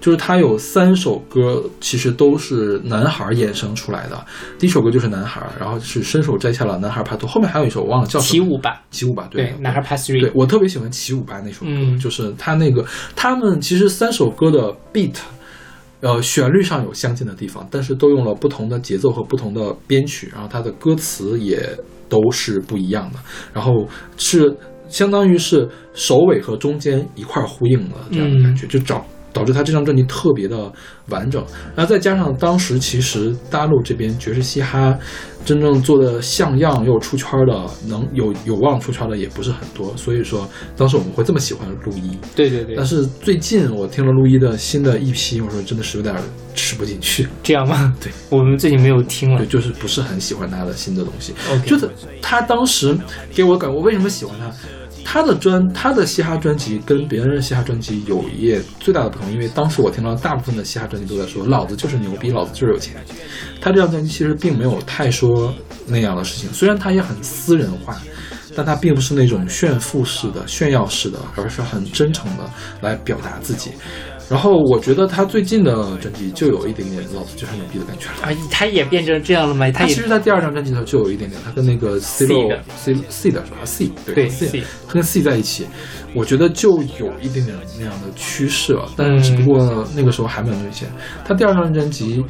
[0.00, 4.22] 就是它有三首歌，其实都是男孩衍生出来的。
[4.58, 8.44] 第一首歌就是男孩，然后是伸手摘下了男孩 Part Two，后面还有一首我忘了叫什么。
[8.44, 12.84] 起舞吧，起舞吧，对，男孩 Part Three，对我特别喜欢起舞吧那首歌，嗯就是他那个
[13.16, 15.14] 他们其实三首歌的 beat，
[16.00, 21.66] 呃，旋律上有相近的地方，但是都用了不同的节奏和不同的编曲，然后它的歌词也
[22.10, 23.18] 都是不一样的，
[23.54, 24.54] 然后是
[24.88, 29.04] 相当于是首尾和中间一块儿呼应了这样的感觉，就找。
[29.30, 30.72] 导致他这张专辑特别的
[31.10, 31.44] 完整，
[31.76, 34.98] 然后再加上当时其实大陆这边爵士嘻哈
[35.44, 42.18] 真正做的像样又出圈的，能有有望出圈的也不是很多，所以说当时我们会这么喜欢陆一。
[42.34, 46.16] 对对对但，是最近我听了陆一的新的一批，我说真的是有点
[46.54, 47.94] 吃不进去，这样吗？
[48.00, 51.34] 对，我们最近没有听了对，就是不是很喜欢他的新的东西。
[51.52, 51.88] ，OK，就是
[52.22, 52.96] 他当时
[53.34, 54.50] 给我感，我为什么喜欢他？
[55.10, 62.96] 他的专他的嘻哈专辑跟别人的嘻哈专辑有一页最大的不同，因为当时我听到大部分的嘻哈专辑都在说老子就是牛逼，老子就是有钱。
[63.58, 65.50] 他这张专辑其实并没有太说
[65.86, 67.96] 那样的事情，虽然他也很私人化，
[68.54, 72.44] 但他并不是那种炫富式的、炫耀式的，而是很真诚的
[72.82, 73.70] 来表达自己。
[74.30, 78.26] 然后我觉得他最近的专辑就有一点点老子就是牛逼的感觉了。
[78.26, 79.70] 啊，他也变成这样了吗？
[79.70, 85.66] 他他其实，在第二张专辑的时候就有一点点，他跟那个 C 的 o C C 的是吧？C 对对 C，C 他跟 C 在一起，
[86.14, 90.88] 我觉得就有一点点那样的趋势了，但嗯只不过那个时候还没有明显。
[91.24, 92.22] 他第二张专辑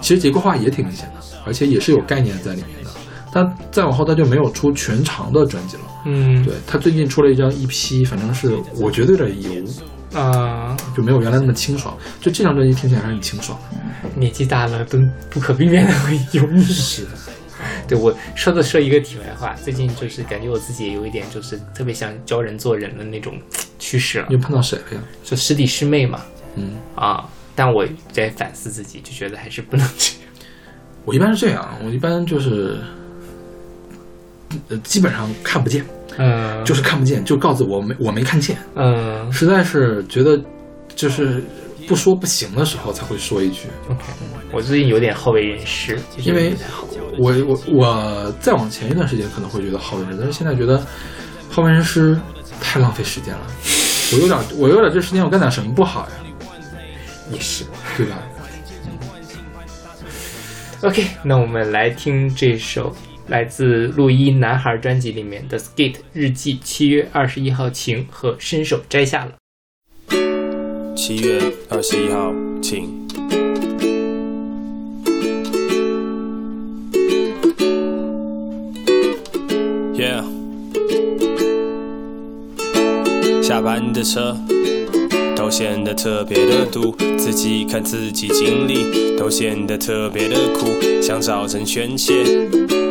[0.00, 2.90] 其实结构化也挺明显的，而且也是有概念在里面的。
[3.32, 5.82] 但再往后他就没有出全长的专辑了。
[6.06, 9.26] 嗯，对他最近出了一张 EP，反正是我觉得有
[10.12, 11.96] 啊，就没有原来那么清爽。
[12.20, 13.58] 就这张专辑听起来还是很清爽。
[14.16, 14.98] 年纪大了都
[15.30, 16.62] 不可避免的会油腻。
[16.64, 17.10] 是的，
[17.86, 23.38] 对我说的说一个题外话，最近就是感觉我自己也有一点就是特别想教人做人的那种
[23.78, 25.02] 趋势了你，碰到谁了呀？
[25.22, 26.20] 就师弟师妹嘛，
[26.56, 30.30] 嗯，啊，但我在反思自己，就觉得还是不能这样。
[31.04, 32.78] 我一般是这样，我一般就是，
[34.68, 35.84] 呃，基本上看不见，
[36.18, 39.30] 嗯，就是看不见，就告诉我没我没看见，嗯。
[39.32, 40.38] 实在是觉得
[40.94, 41.42] 就是
[41.86, 44.02] 不说不行的时候才会说一句，，OK，
[44.52, 46.54] 我最近有点好为人师，因为
[47.18, 50.84] 我我我再往前一段时间可能会觉得好为人师，但是现在觉得
[51.48, 52.18] 好为人师
[52.60, 53.40] 太浪费时间了，
[54.12, 56.12] 我有点我有点这时间我干点什么不好呀，
[57.32, 57.64] 也是。
[57.96, 58.16] 对吧
[60.82, 62.94] ？OK，那我们来听这首
[63.30, 69.34] 来自陆一男孩专辑里面的《Skate 日记》，七月二十一号晴和伸手摘下了。
[70.96, 73.06] 七月二十一号，晴。
[79.94, 80.24] Yeah。
[83.40, 84.36] 下班的车，
[85.50, 86.94] 都显得特别的毒。
[87.18, 90.68] 自己看自己经历，都显得特别的苦，
[91.02, 92.22] 想找人宣泄，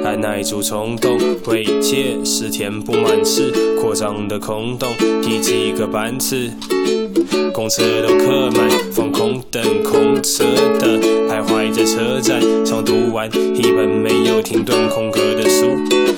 [0.03, 3.49] 按耐住冲动，慰藉是填不满是
[3.79, 4.89] 扩张的空洞，
[5.21, 6.51] 第几个班次？
[7.53, 10.43] 公车都客满，放空等空车
[10.79, 10.99] 的，
[11.29, 15.77] 徘徊在车站，想读完一本没有停顿空格的书，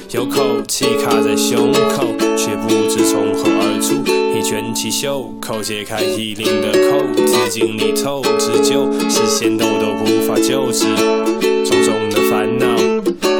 [0.10, 4.21] 有口气卡在胸口，却不知从何而出。
[4.42, 10.86] 卷起袖口，解开衣领的扣子，经历透支就视线抖抖无法救治，
[11.66, 12.66] 重重的烦恼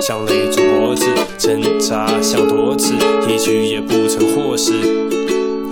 [0.02, 1.06] 像勒住脖子，
[1.38, 2.94] 挣扎想多次，
[3.28, 4.74] 一句也不曾获释。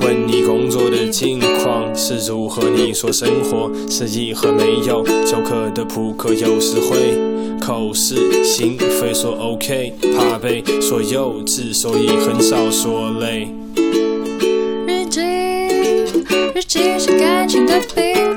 [0.01, 2.69] 问你工作的近况是如何？
[2.69, 7.17] 你说生活是一盒没有酒客的扑克，有时会
[7.59, 13.47] 口是心非说 OK，怕被说幼稚，所以很少说累。
[16.59, 18.28] 日记，是感情的冰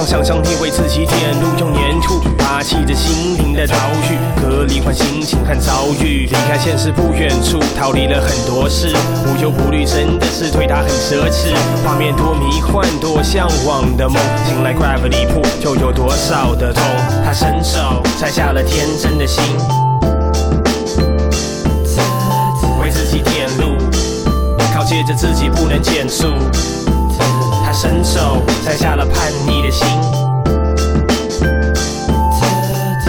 [0.00, 3.74] 晚，让想象力为自己点路，用粘土拔起着心灵的遭
[4.08, 6.26] 遇，隔离换心情和遭遇。
[6.26, 8.96] 离开现实不远处，逃离了很多事，
[9.26, 11.54] 无忧无虑真的是对他很奢侈。
[11.84, 16.82] 画面多迷幻，多向往的梦，醒来 gravity 铺就有多少的痛。
[17.22, 19.42] 他伸手摘下了天真的心，
[22.82, 23.76] 为自己点路。
[24.72, 26.28] 靠借着自己不能减速。
[27.80, 29.86] 伸手摘下了叛逆的心，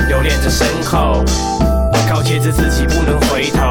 [0.07, 1.21] 留恋着身后，
[2.09, 3.70] 告诫着自己不能回头。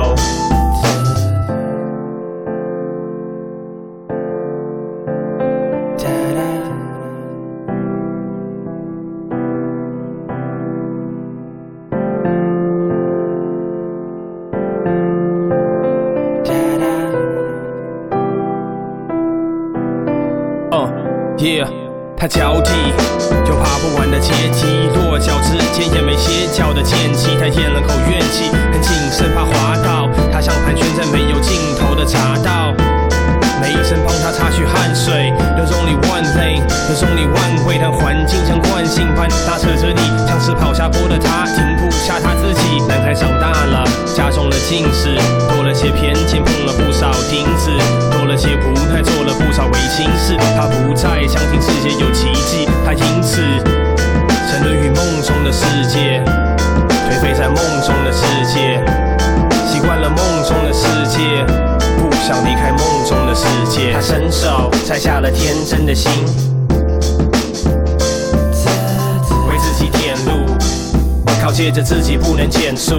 [38.90, 42.82] 性般拉扯着你，像是跑下坡的他，停不下他自己。
[42.88, 43.84] 男孩长大了，
[44.16, 45.14] 加重了近视，
[45.48, 47.70] 多了些偏见，碰了不少钉子，
[48.10, 50.36] 多了些无奈，做了不少违心事。
[50.56, 53.40] 他不再相信世界有奇迹，他因此
[54.50, 56.20] 沉沦于梦中的世界，
[57.06, 58.82] 颓废在梦中的世界，
[59.70, 61.46] 习惯了梦中的世界，
[61.96, 63.92] 不想离开梦中的世界。
[63.92, 66.10] 他伸手摘下了天真的心，
[71.60, 72.94] 告诫着自己不能减速。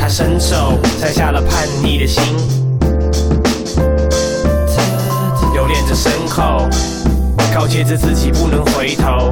[0.00, 2.22] 他伸手摘下了叛逆的心，
[5.52, 6.66] 留恋着身后，
[7.54, 9.30] 告诫着自己不能回头。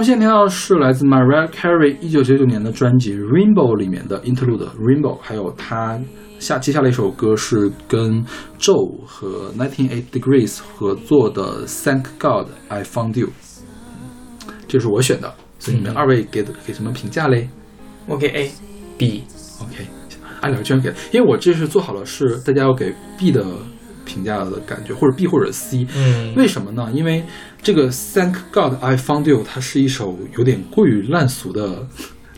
[0.00, 6.00] 们现在听到的是来自 Mariah Carey 一九九九年的专辑《Rainbow》里面的 Interlude《Rainbow》，还有她
[6.38, 8.24] 下接下来一首歌是跟
[8.58, 13.26] Joe 和 Nineteen Eight Degrees 合作的《Thank God I Found You》，
[14.66, 17.50] 这是我选的，所以你们二位给的给什么评价嘞
[18.06, 19.86] 我给 A，B，？OK，
[20.40, 23.44] 按两居然给，因为我这是做好了是大家要给 B 的
[24.06, 26.90] 评价的感觉，或者 B 或者 C，嗯，为什么呢？
[26.94, 27.22] 因为
[27.62, 31.86] 这个 Thank God I Found You，它是一首有点过于烂俗的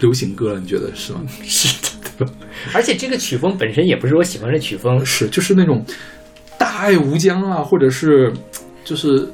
[0.01, 1.21] 流行歌了，你觉得是吗？
[1.45, 2.33] 是的，对吧？
[2.73, 5.85] 而且这个曲风本身也不是我喜欢的曲风，是，就是那种
[6.59, 8.33] 大爱无疆啊，或者是
[8.85, 9.29] 就是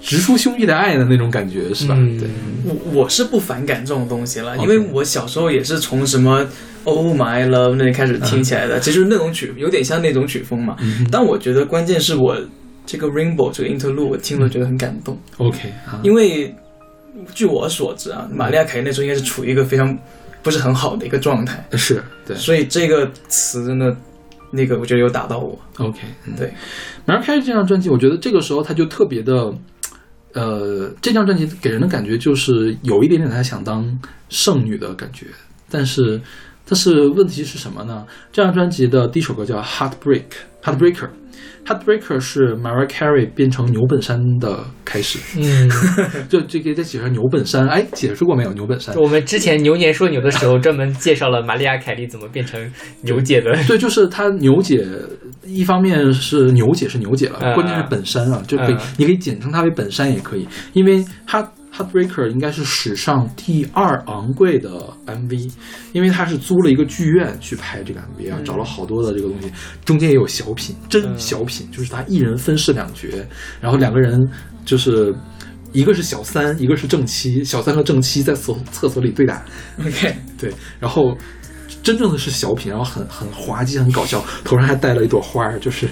[0.00, 1.94] 直抒胸臆的爱的那种感觉，是吧？
[1.96, 2.28] 嗯对，
[2.64, 6.44] 我我是不反感这种东西了，因为我小时候也是从什么
[6.82, 10.76] Oh My Love 那里开始听起来的，其实那种曲有点像那种曲风嘛。
[10.80, 12.36] 嗯但我觉得关键是我
[12.84, 16.54] 这个 Rainbow 这个 Interlude 我听了觉得很感动，OK 啊，因为
[17.34, 19.96] 据我所知啊，玛利亚凯莉那时候应该是处于一个非常
[20.42, 22.36] 不是很好的一个状态，是对。
[22.36, 23.94] 所以这个词真的
[24.50, 25.58] 那个我觉得有打到我。
[25.78, 26.34] OK，嗯。
[26.36, 26.52] 对
[27.06, 29.54] ，Mariah Carey 这张专辑，我觉得这个时候他就特别的，
[30.32, 33.86] 呃，这张专辑给人的感觉就是有一点点他想当
[34.28, 35.26] 圣女的感觉，
[35.70, 36.20] 但是，
[36.66, 38.04] 但是问题是什么呢？
[38.32, 40.24] 这张专辑的第一首歌叫《Heartbreak》
[40.64, 41.08] ，Heartbreaker。
[41.66, 45.70] Heartbreaker 是 Mariah Carey 变成牛本山的开始，嗯，
[46.28, 48.52] 就这个再解释牛本山，哎，解释过没有？
[48.52, 52.60] 牛本山，我们之前牛年说牛的时候，专门介绍了玛利亚凯莉怎么变成
[53.02, 53.52] 牛姐的。
[53.66, 54.84] 对，就是她牛姐，
[55.44, 57.54] 一方面是牛姐是牛姐了，嗯。
[57.54, 58.78] 关键是本山啊，就可以，嗯。
[58.98, 61.42] 你可以简称它为本山也可以，因为它
[61.72, 64.70] Heartbreaker 应该是史上第二昂贵的
[65.06, 65.52] MV，
[65.92, 69.50] 因为他是租了一个剧院去拍这个 MV 啊，找了好多的这个东西，
[69.84, 73.08] 中间也有小品，真嗯小品，就是他一人分饰两角，
[73.60, 74.28] 然后两个人
[74.64, 75.14] 就是。
[75.74, 79.42] 一个是小三，一个是正妻，小三和正妻在厕厕所里对打
[79.80, 81.16] ，OK，对，然后
[81.82, 85.88] 真正的是小品，然后很很滑稽，很搞笑，头上还戴了一朵花儿，就是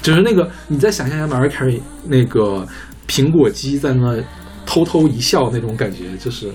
[0.00, 2.64] 就是那个你再想象一下 Mariah Carey 那个
[3.08, 4.16] 苹果肌在那
[4.66, 6.50] 偷偷一笑那种感觉，就是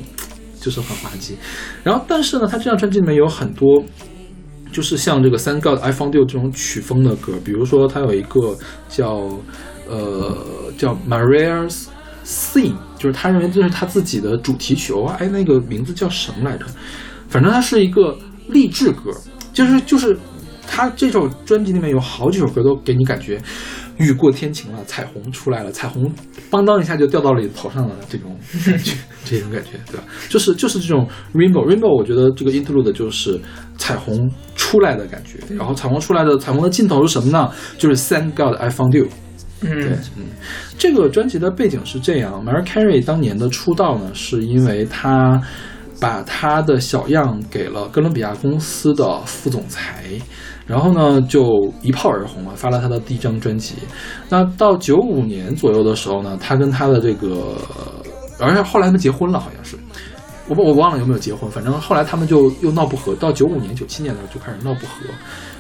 [0.60, 1.36] 就是很滑稽。
[1.84, 3.84] 然后但是呢，他这张专辑里面有很多。
[4.74, 8.58] 就是像这个《Thank God I Found You》这种曲风的歌，比如说他有一个
[8.88, 9.30] 叫
[9.86, 11.88] 呃叫 Maria's
[12.26, 14.94] Theme，就是他认为这是他自己的主题曲。
[14.94, 16.66] 哦，哎，那个名字叫什么来着？
[17.28, 19.12] 反正它是一个励志歌，
[19.52, 20.18] 就是就是
[20.66, 23.42] 他这首专辑里面有好几首歌都给你感觉
[24.02, 26.12] 雨过天晴了，彩虹出来了，彩虹
[26.50, 28.36] 邦当一下就掉到了你头上了这种
[28.66, 28.94] 感觉，
[29.24, 30.04] 这种感觉，对吧？
[30.30, 33.40] 就是就是这种 rainbow rainbow，我觉得这个 interlude 就是
[33.78, 37.50] 彩虹出来的感觉，然后彩虹出来的彩虹的尽头是什么呢？
[37.78, 39.08] 就是 Thank God I found you。
[39.64, 40.24] 嗯对嗯，，嗯，
[40.76, 45.40] 这个专辑的背景是这样，Mariah Carey 当年的出道呢，是因为她
[46.00, 50.06] 把她的小样给了哥伦比亚公司的副总裁，
[50.72, 53.76] 然后呢就一炮而红了，发了他的第一张专辑。
[54.30, 57.58] 那到九五年左右的时候呢，她跟她的这个，
[58.40, 59.76] 而且后来他们结婚了，好像是。
[60.48, 64.94] 我我忘了有没有结婚，反正后来他们就又闹不和，到九五年、九七年的时候就开始闹不和。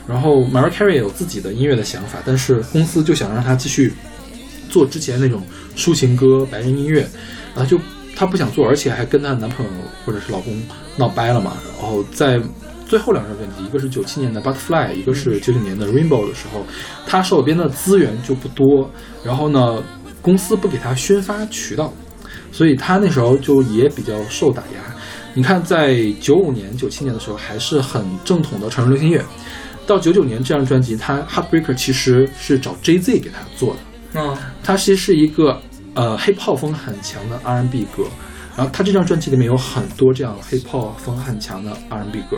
[0.07, 3.93] 然后 Mariah Carey 有自己的音乐的想法，但是公司就想让她继续
[4.69, 5.41] 做之前那种
[5.77, 7.01] 抒情歌、白人音乐，
[7.53, 7.77] 然后就
[8.15, 9.71] 她不想做，而且还跟她的男朋友
[10.05, 10.61] 或者是老公
[10.97, 11.53] 闹掰了嘛。
[11.79, 12.41] 然后在
[12.91, 16.65] 最后两张专辑，一个是九七年的 Butterfly，一个是九九年的 Rainbow 的时候，
[17.07, 18.91] 他手边的资源就不多，
[19.23, 19.81] 然后呢，
[20.21, 21.93] 公司不给他宣发渠道，
[22.51, 24.93] 所以他那时候就也比较受打压。
[25.33, 29.23] 你看，在九五年、九七年的时候，还是很正统的传统流行乐。
[29.87, 35.57] 到九九年这张专辑，他 Heartbreaker 其实是找 J.Z 给他做的，嗯，它其实是一个
[35.93, 38.03] 呃 hip hop 风很强的 R&B 歌。
[38.57, 42.37] 然后他这张专辑里面有很多这样 hip hop 风很强的 R&B 歌。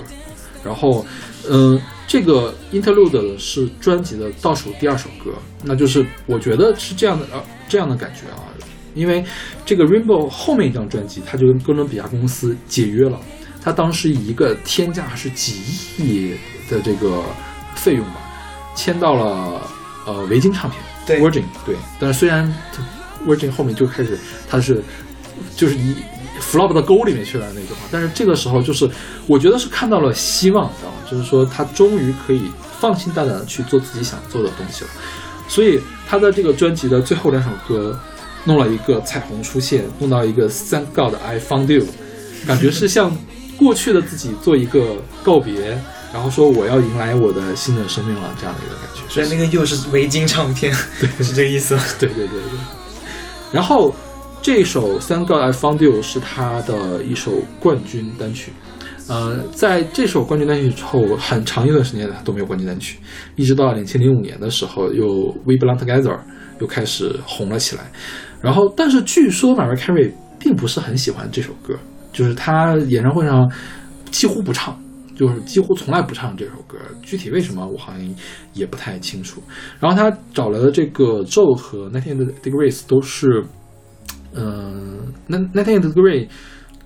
[0.63, 1.05] 然后，
[1.49, 5.31] 嗯、这个 Interlude 是专辑的倒数第二首歌，
[5.63, 8.47] 那就是我觉得是这样的呃这样的感觉啊，
[8.93, 9.23] 因为
[9.65, 13.19] 这个 Rainbow 后面一张专辑，他就跟哥伦比亚公司解约了，
[13.61, 15.53] 他当时以一个天价是几
[15.97, 16.35] 亿
[16.69, 17.23] 的这个
[17.75, 18.21] 费用吧，
[18.75, 19.61] 签到了
[20.05, 21.19] 呃维京唱片对。
[21.19, 22.53] Virgin 对，但是虽然
[23.25, 24.17] Virgin 后面就开始
[24.49, 24.81] 他是
[25.55, 25.95] 就是一
[26.41, 28.89] flop 到沟里面去了那句话，但是这个时候就是
[29.27, 30.97] 我觉得是看到了希望，你知道吗？
[31.09, 32.43] 就是说他终于可以
[32.79, 34.89] 放心大胆的去做自己想做的东西了，
[35.47, 37.99] 所以他的这个专辑的最后两首歌
[38.45, 41.85] 弄了一个彩虹出现，弄到一个 Thank God I Found You，
[42.45, 43.15] 感觉是像
[43.55, 45.79] 过去的自己做一个告别，
[46.11, 49.01] 然后说我要迎来我的新的生命了这样的一个感觉。
[49.07, 51.77] 所以那个又是围巾唱片，对 是这个意思。
[51.99, 52.59] 对对对对。
[53.51, 53.93] 然后，
[54.43, 57.31] 这首《Thank God I Found You》是他的一首
[57.61, 58.51] 冠军单曲。
[59.07, 62.99] 呃，在这首冠军单曲之后，很长一段时间他都没有冠军单曲，
[63.37, 65.05] 一直到两千零五年的时候，又
[65.45, 66.09] 《We Belong Together》
[66.59, 67.89] 又开始红了起来。
[68.41, 71.73] 然后，但是据说 m a r i a Carey 并不是很喜欢这首歌，
[72.11, 73.49] 就是他演唱会上
[74.11, 74.77] 几乎不唱，
[75.15, 76.77] 就是几乎从来不唱这首歌。
[77.01, 78.15] 具体为什么我好像
[78.53, 79.41] 也不太清楚。
[79.79, 83.45] 然后他找来的这个 Joe 和 Nineteen Degrees 都是，
[84.33, 86.27] 嗯、那 Nineteen Degrees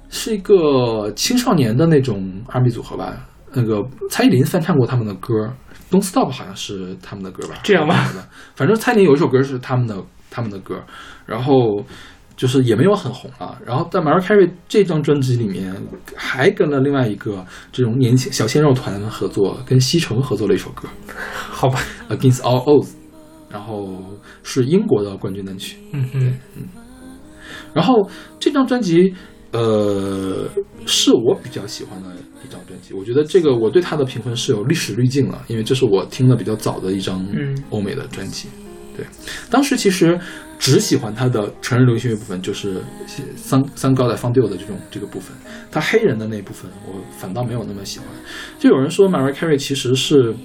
[0.09, 3.27] 是一个青少年的那种 R&B 组合吧。
[3.53, 5.33] 那个蔡依林翻唱过他们的歌，
[5.89, 7.55] 《Don't Stop》好像是他们的歌吧？
[7.63, 8.13] 这样吧？
[8.55, 9.95] 反正蔡依林有一首歌是他们的
[10.29, 10.83] 他们的歌，
[11.25, 11.83] 然后
[12.35, 13.57] 就是也没有很红啊。
[13.65, 15.73] 然后在 Mariah Carey 这张专辑里面，
[16.15, 20.87] 还跟了另外一个这种年轻小鲜肉团合作，跟西城合作了一首歌
[21.49, 21.79] 好吧，
[22.15, 22.89] 《Against All Odds》，
[23.49, 24.03] 然后
[24.43, 25.77] 是英国的冠军单曲。
[25.93, 26.33] 嗯哼，
[27.73, 29.13] 然后这张专辑，
[29.51, 30.47] 呃，
[30.85, 32.09] 是我比较喜欢的
[32.45, 32.93] 一张专辑。
[32.93, 38.47] 我觉得这个我对它的评分是有历史滤镜了，因为这是我听的比较早的一张嗯欧美的专辑。
[38.95, 39.05] 对，
[39.49, 40.19] 当时其实
[40.57, 42.81] 只喜欢它的成人流行乐部分，就是
[43.35, 45.35] 三三高的放 d 的这种这个部分。
[45.71, 48.07] 他黑人的那部分，我反倒没有那么喜欢。
[48.57, 50.35] 就有人说 Mariah Carey 其实是。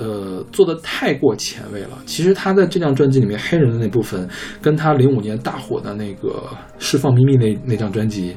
[0.00, 1.90] 呃，做的太过前卫了。
[2.06, 4.26] 其实他在这张专辑里面，黑人的那部分，
[4.62, 6.28] 跟他零五年大火的那个
[6.78, 8.34] 《释放秘密那》那张专辑，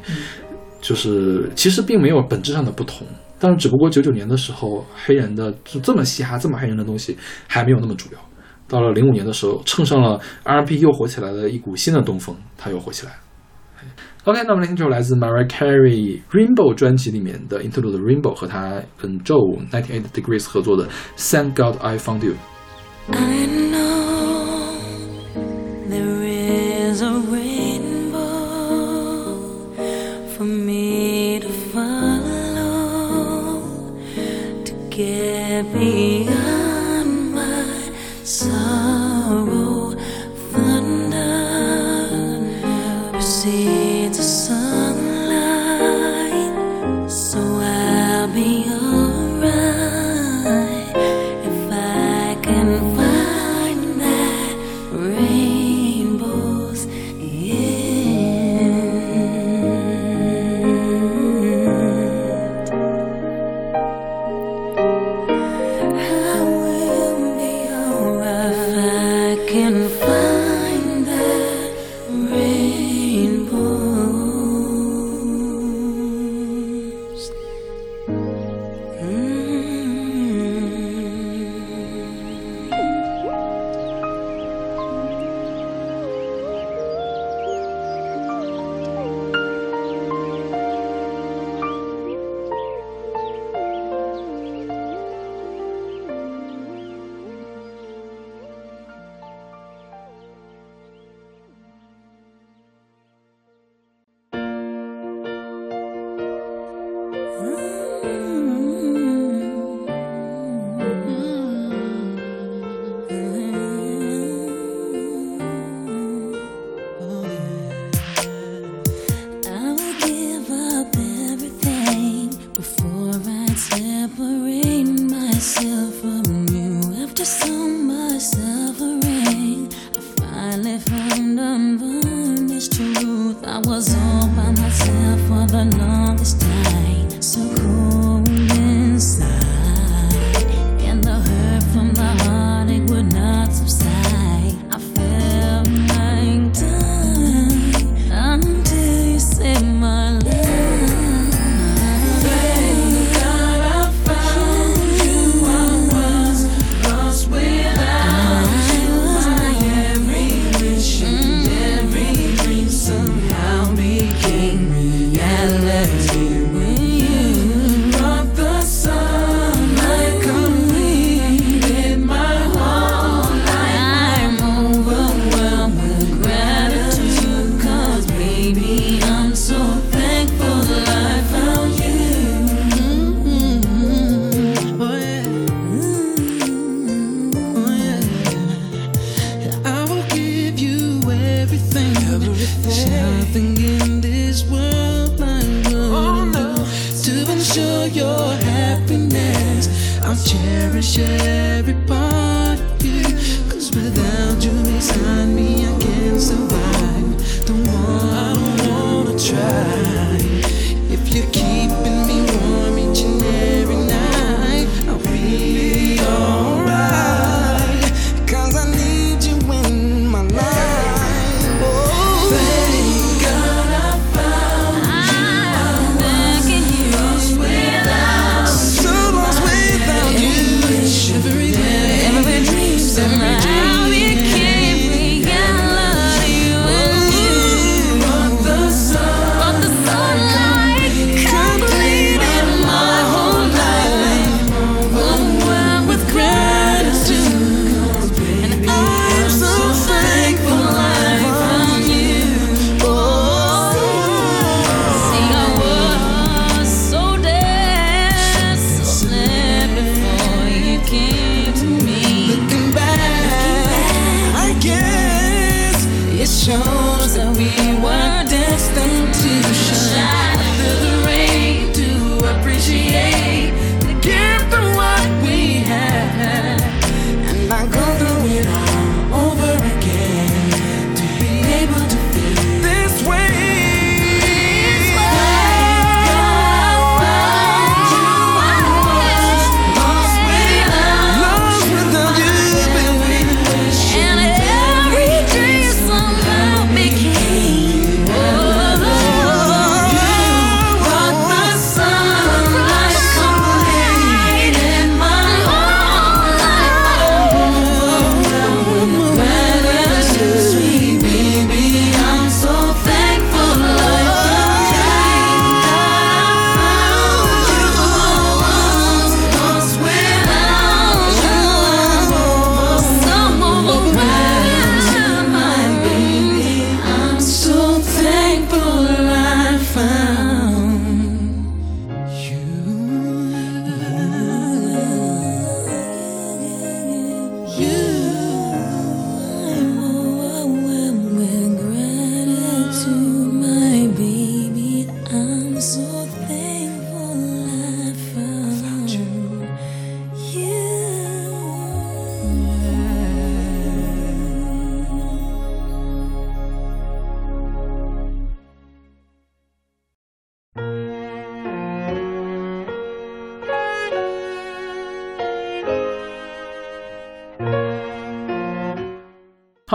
[0.82, 3.07] 就是其实并没有本质上的不同。
[3.39, 8.20] 但是只不过九九年的时候，黑人的就这么嘻哈、这么黑人的东西还没有那么主流。
[8.68, 13.18] 到了零五年的时候，蹭上了 R&B 又火起来的一股新的东风，他又火起来了。
[14.24, 21.97] OK，那我们来听这首来自 Mariah Carey Rainbow 专辑里面的 Interlude Rainbow 和他跟 Joe Ninety Eight Degrees 合作的 Thank God I
[21.97, 22.35] Found You。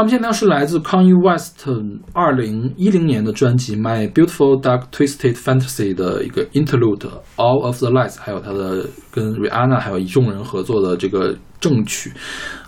[0.08, 1.68] 们现在是来自 Kanye West
[2.14, 6.96] 二零一零年的专辑《My Beautiful Dark Twisted Fantasy》的一个 interlude
[7.36, 12.10] 《All of the Lights》，还有他的跟 Rihanna 还有一众人合作的这个正曲《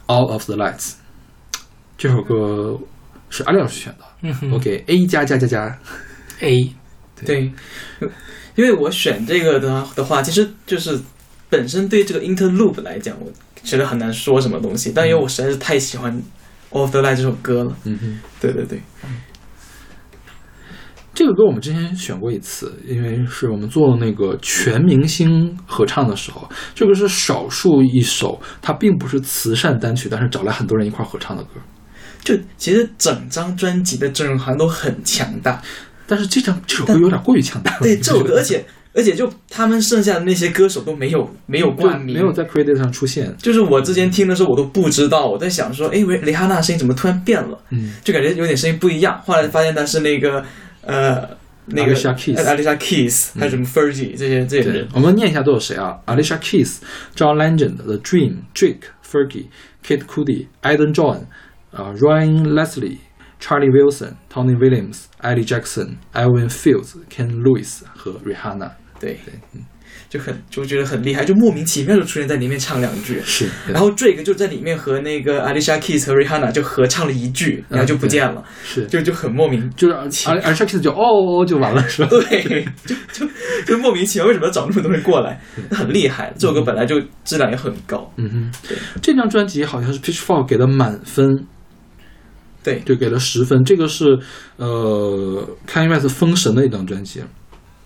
[0.06, 0.90] All of the Lights》。
[1.96, 2.78] 这首歌
[3.30, 5.78] 是阿亮老师选的，嗯我给 A 加加加加。
[6.40, 6.74] A
[7.24, 7.50] 对，
[8.54, 11.00] 因为我选这个的的话，其实就是
[11.48, 16.12] 本身对这个 interlude 来讲，我觉得很难说什么东西，但因为我实在是太喜欢
[16.70, 17.76] 《of the Light》这首歌了。
[17.84, 18.18] 嗯哼。
[18.40, 18.80] 对对对，
[21.12, 31.50] 这个歌我们之前选过一次，因为是我们做那个全明星合唱的时候，这个是少数一首它并不是慈善单曲，但是找来很多人一块合唱的歌。
[32.22, 35.60] 就其实整张专辑的阵容好像都很强大。
[36.06, 43.32] 但是这张这首歌有点过于强大了，对这首歌，而且而且就他们剩下的那些歌手都没有没有冠名，没有在 credit 上出现。
[43.38, 47.58] 就是我之前听的时候，我都不知道，我在想说，哎，维蕾哈娜声音怎么突然变了？
[47.70, 49.20] 嗯，就感觉有点声音不一样。
[49.24, 50.44] 后来发现她是那个
[50.84, 51.28] 呃
[51.66, 56.78] 那个 Alicia Keys 呃 Alicia Keys，还有什么 Fergie 这些这些人，，我们念一下都有谁啊？Alicia Keys、
[57.14, 59.46] John Legend、The Dream、Drake、Fergie、
[59.86, 61.26] Kate Cudi、Eden John、
[61.72, 62.98] 啊 Ryan Leslie、
[63.40, 68.72] Charlie Wilson、Tony Williams、Ellie Jackson、Elvin Fields、Ken Lewis 和 Rihanna。
[69.00, 69.64] 对对，嗯，
[70.08, 73.20] 就很就觉得很厉害，就莫名其妙就出现在里面唱两句。
[73.24, 73.48] 是。
[73.66, 79.68] 然后 Drake 就在里面和那个 Alicia Keys 和 Rihanna 就合唱了一句，然后就不见了，是就就很莫名。
[79.74, 82.08] 就是 Alicia Keys 就哦哦就完了是吧？
[82.10, 83.26] 对，就就
[83.64, 85.40] 就莫名其妙，为什么要找那么多人过来？
[85.70, 88.12] 很厉害，这首歌本来就质量也很高。
[88.16, 91.46] 嗯哼对，这张专辑好像是 Pitchfork 给的满分，
[92.62, 93.64] 对，就给了十分。
[93.64, 94.18] 这个是
[94.56, 97.22] 呃 Kanye West 封神的一张专辑。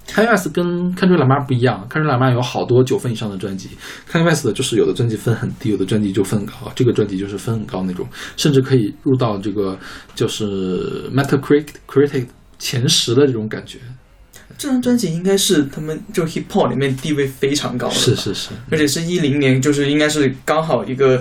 [0.06, 0.64] Kanye West 跟
[0.94, 3.70] Kendrick Lamar 不一样，Kendrick Lamar 有好多九分以上的专辑
[4.10, 8.06] ，Kanye West 就是有的专辑分很低，有的专辑就分很高，这个专辑就是分很高那种，
[8.36, 9.76] 甚至可以入到这个
[10.14, 12.26] 就是 Metacritic Critic
[12.58, 13.78] 前十的这种感觉。
[14.56, 21.20] 这张专辑应该是他们就 hip hop 里面地位非常高的，是，是是，而且是一零年，就是应该是刚好一个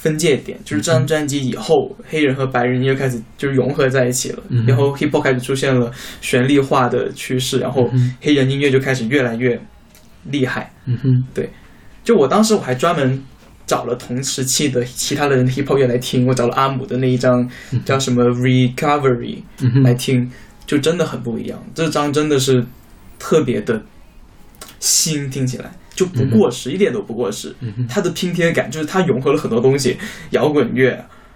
[0.00, 9.60] 分界点，就是这张专辑以后，黑人和白人又开始就是融合在一起了，嗯然后 hip hop 开始出现了旋律化的趋势，然后嗯黑人音乐就开始越来越
[10.24, 10.72] 厉害。
[10.86, 11.50] 嗯哼，对。
[12.02, 13.22] 就我当时我还专门
[13.66, 17.46] 找了同时期的其他的人的 hip hop 乐来听，我找了阿姆的那一张
[17.84, 19.42] 叫什么 Recovery
[19.84, 20.30] 来听，
[20.66, 21.62] 就真的很不一样。
[21.74, 22.64] 这张真的是
[23.18, 23.82] 特别的
[24.78, 27.54] 新，听起来就不过时，一点都不过时。
[27.88, 29.96] 它的拼贴感就是它融合了很多东西，
[30.30, 30.92] 摇滚乐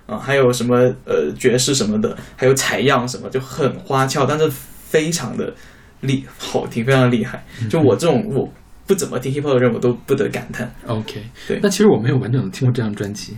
[0.07, 5.53] 啊，还有什么呃爵士什么的，还有采样什么，就很花俏，但是非常的
[6.01, 7.45] 厉好听，非常厉害。
[7.69, 8.51] 就我这种我
[8.87, 10.71] 不怎么听 hip hop 的人，我都不得感叹。
[10.87, 13.37] OK，对那其实我没有完整的听过这张专辑，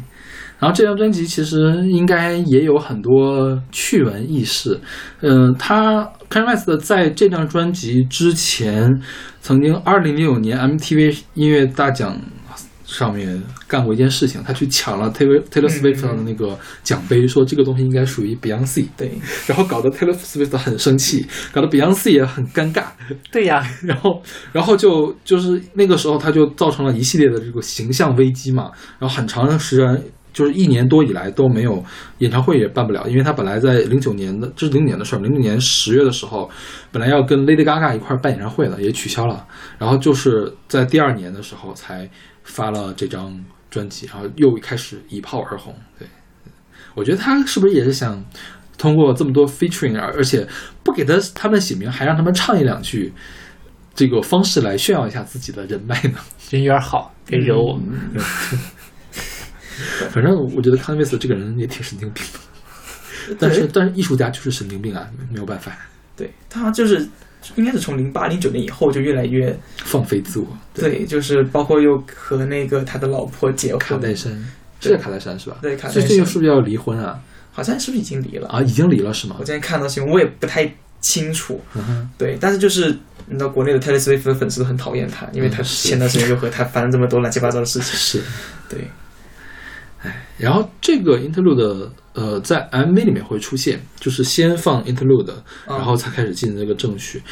[0.58, 4.80] 然后这张专辑其实应该也有很多趣闻轶事。
[5.20, 9.00] 嗯、他 Kanye West 在这张专辑之前，
[9.40, 12.18] 曾经2006年 MTV 音乐大奖
[12.86, 19.10] 上面干过一件事情，他去抢了 Taylor Taylor Swift 的那个奖杯，说这个东西应该属于 Beyonce，对，
[19.46, 22.84] 然后搞得 Taylor Swift 很生气，搞得 Beyonce 也很尴尬。
[23.30, 24.22] 对呀， 然后，
[24.52, 28.70] 然后就就是那个时候，他就造成了一系列的这个形象危机嘛。
[28.98, 30.02] 然后很长的时间，
[30.36, 31.82] 就是一年多以来都没有
[32.18, 36.50] 演唱会也办不了，因为他本来在零九年的，这是零年的事儿，零九年十月的时候，
[36.92, 39.46] 本来要跟 Lady Gaga 一块儿办演唱会的，也取消了。
[39.78, 42.06] 然后就是在第二年的时候才
[42.44, 43.34] 发了这张
[43.70, 45.74] 专辑，然后又开始一炮而红。
[45.98, 46.06] 对，
[46.94, 48.22] 我觉得他是不是也是想
[48.76, 50.46] 通过这么多 featuring，而而且
[50.84, 53.10] 不给他他们写名，还让他们唱一两句，
[53.94, 56.18] 这个方式来炫耀一下自己的人脉呢？
[56.50, 57.80] 人缘好，别惹我。
[57.82, 58.20] 嗯
[60.10, 65.76] 反正我觉得康威斯这个人也挺神经病的，但是但是艺术家就是神经病啊，没有办法
[66.16, 67.06] 对他就是
[67.54, 70.46] 应该是从零八零九年以后就越来越放飞自我。
[70.74, 74.32] 对，就是包括又和那个他的老婆结婚，卡戴珊
[74.80, 75.58] 是叫卡戴珊是吧？
[75.62, 77.20] 对卡戴珊最近是不是要离婚啊？
[77.52, 78.48] 好像是不是已经离了？
[78.48, 79.44] 啊，已经离了是吗我？
[79.44, 80.70] 今天看到新闻，我也不太
[81.00, 81.60] 清楚。
[81.74, 82.88] 嗯，对，但是就是
[83.26, 87.94] 你知道，国内的 Taylor Swift 的粉丝都很讨厌他，因为他前段时间又和他发生这么多乱七八糟的事情。
[87.94, 88.22] 是。
[88.68, 88.90] 对，
[90.38, 95.34] 然后这个 interlude 呃，在 MV 里面会出现，就是先放 interlude，
[95.66, 97.22] 然后才开始进行这个正曲。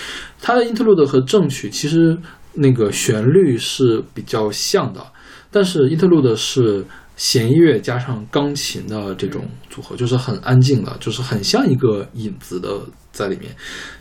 [0.41, 2.16] 它的 interlude 和正曲其实
[2.53, 5.05] 那个旋律是比较像的，
[5.51, 6.85] 但是 interlude 是
[7.16, 12.81] 弦乐加上钢琴的这种组合，就是很安静的，就是很像一个引子的
[13.12, 13.55] 在里面。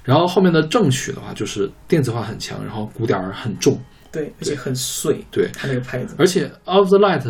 [0.04, 3.80] 然后后面的正曲的话，就是电子化很强，然后鼓点儿很重，
[4.14, 5.50] 对，而且很碎，对。
[5.52, 7.22] 它那个拍子，而且《Of the Light》，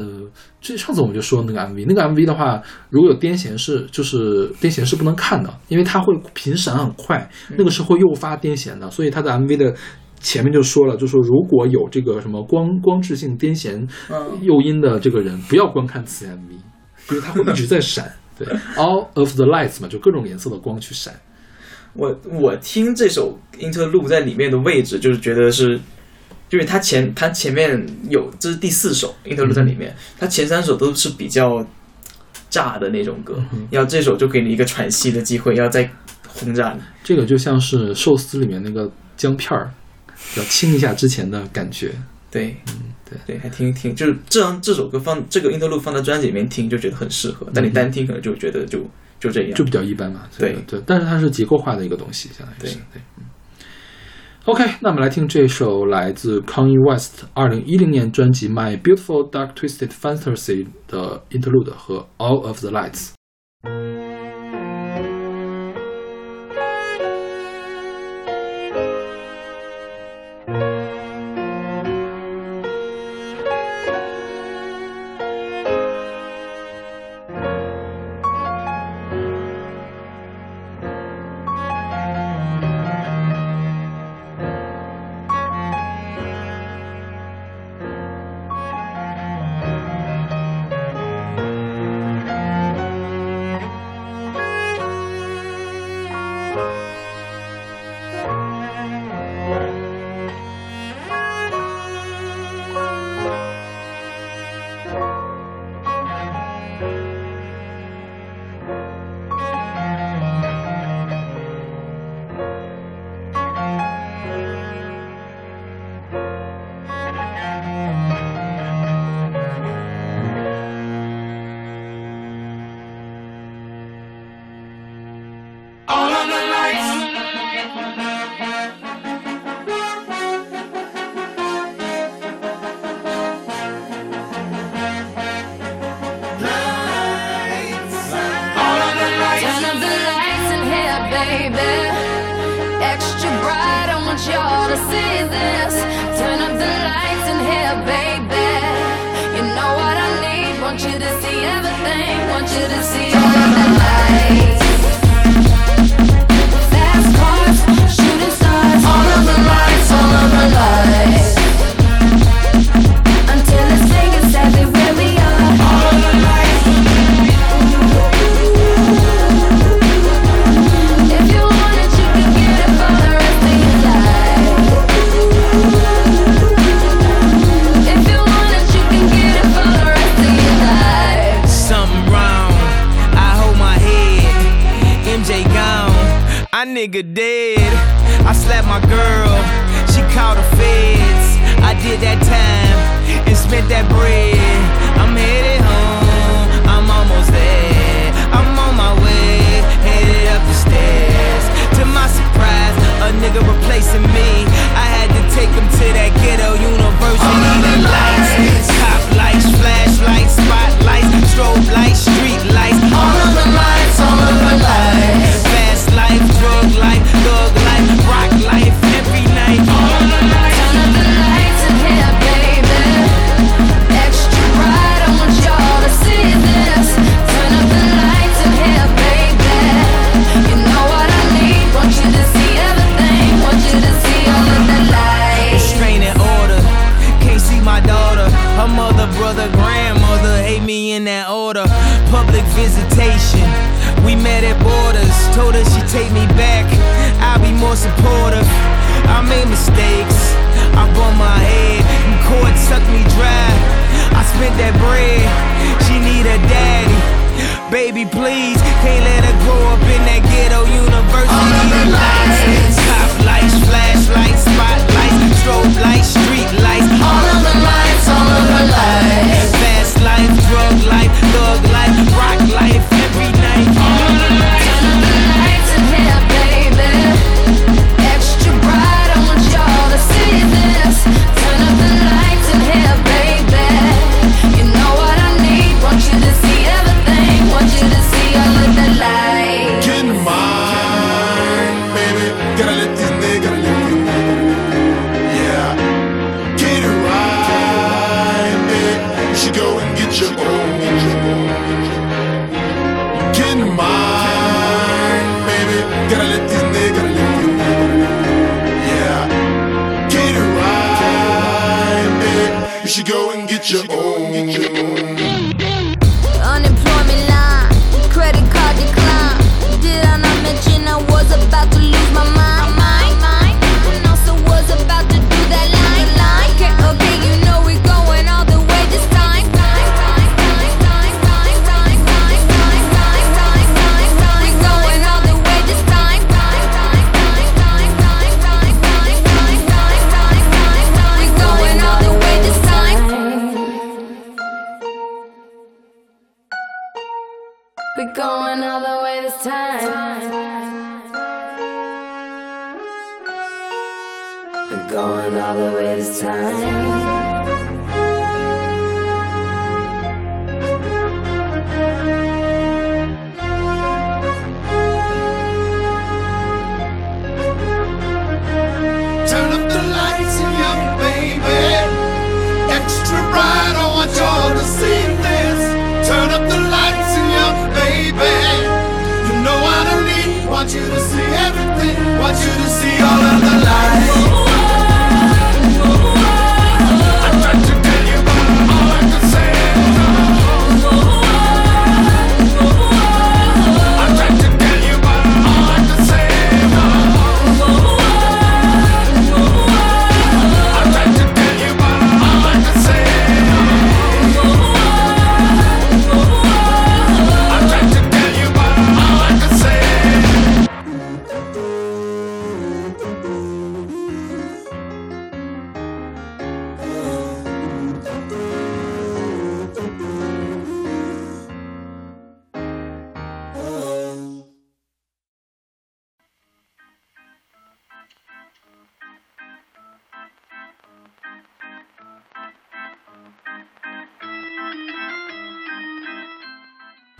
[0.60, 7.28] 这上次我们就说那个 MV，那个 MV 的话，如果有癫痫是就是癫痫是不能看的，因为它会频闪很快，
[7.58, 9.74] 那个是会诱发癫痫的，所以它的 MV 的
[10.20, 14.40] 前面就说了，就说如果有这个什么光光致性癫痫嗯。
[14.42, 16.52] 诱因的这个人，不要观看此 MV，
[17.12, 18.12] 因为它会一直在闪。
[18.36, 21.14] 对，All of the lights 嘛，就各种颜色的光去闪。
[21.94, 25.80] 我我听这首 interlude 在里面的位置，就是觉得是，
[26.54, 31.66] 就是他前他前面有这是第四首 interlude 在里面，他前三首都是比较
[32.48, 35.90] 炸的那种歌，要这首就给你一个喘息的机会，要再
[36.28, 36.82] 轰炸你。
[37.04, 39.74] 这个就像是寿司里面那个姜片儿，
[40.38, 41.92] 要清一下之前的感觉。
[42.30, 48.78] 对，嗯对对，还听一听，就是这张这首歌放这个 interlude 放在专辑里面听就觉得很适合，但你单听可能就觉得就
[49.20, 49.64] 就这样就。
[49.64, 50.22] 比较一般嘛。
[50.38, 53.02] 对对，但是它是结构化的一个东西，相当于是对。
[53.18, 53.24] 嗯
[54.46, 63.14] OK，那我们来听这首来自 Kanye West 二零一零年专辑《My Beautiful Dark Twisted Fantasy》的 Interlude 和 All of the Lights。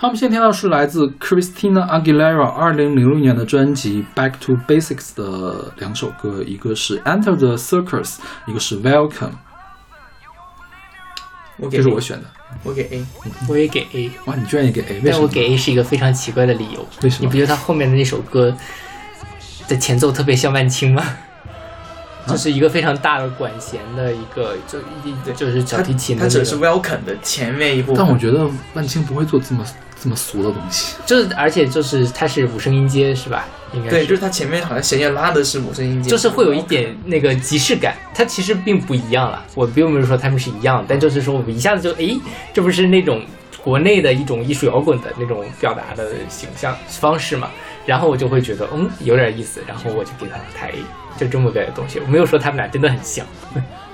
[0.04, 8.16] 他们现在听到是来自 Christina Aguilera 二零零六年的专辑《Back to Basics》的两首歌，一个是《Enter the Circus》，
[8.46, 9.30] 一个是《Welcome》，
[11.58, 12.26] 我给这是我选的。
[12.64, 13.06] 我给 A，
[13.48, 14.96] 我也给 A，哇，你居然也给 A？
[14.96, 15.10] 为什么？
[15.14, 16.86] 但我给 A 是一个非常奇怪的理由。
[17.02, 18.54] 为什么你不觉得他后面的那首歌
[19.70, 21.02] 的前奏特别像万青吗？
[22.28, 28.04] 就是一个非常大的管弦的一个，就一就是小提琴的、那个，它只是 Welcome 的前面一部分。
[28.04, 29.66] 但我觉得万青不会做这么
[30.04, 30.96] 这么俗的东西。
[31.06, 33.46] 就是而且就是它是五声音阶是吧？
[33.74, 39.44] 应该对，就是它前面好像弦乐拉的是五声音阶，就是会有一点那个即视感，它其实并不一样了。
[39.56, 42.20] 我并不是说他们是一样，但就是说我一下子就诶，
[42.54, 43.24] 这不是那种
[43.64, 47.50] 国内的一种艺术摇滚的那种表达的形象方式嘛？
[47.86, 50.72] 然后我就会觉得嗯有点意思，然后我就给他抬
[51.18, 52.00] 就这么个东西。
[52.00, 53.26] 我没有说他们俩真的很像，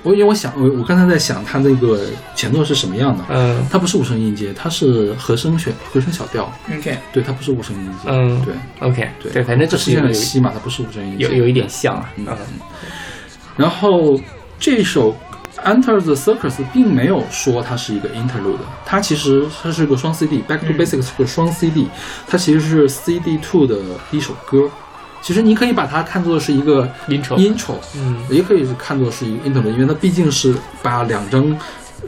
[0.04, 2.06] 我因为我想，我我刚才在想它那个
[2.36, 3.24] 前奏是什么样的。
[3.30, 6.52] 嗯它不是五声音阶，它是和声选和声小调。
[6.78, 8.10] OK，对，它不是五声音阶。
[8.10, 11.26] 嗯对，OK，对对，反正就是有它实际上是西嘛，它不是五声音阶。
[11.26, 12.38] 有有一点像啊，嗯嗯
[13.58, 14.20] 然后
[14.58, 15.14] 这首
[15.66, 18.56] 《Enter the Circus》并没有说它是一个 interlude，
[18.86, 21.90] 它其实它是个双 CD，《Back to 嗯 Basics》是个双 CD，
[22.26, 23.76] 它其实是 CD Two 的
[24.12, 24.70] 一首歌。
[25.22, 31.58] 其实你可以把它看作是一个 Intro intro，嗯也可以是看作是一个 interlude，因为它毕竟是把两张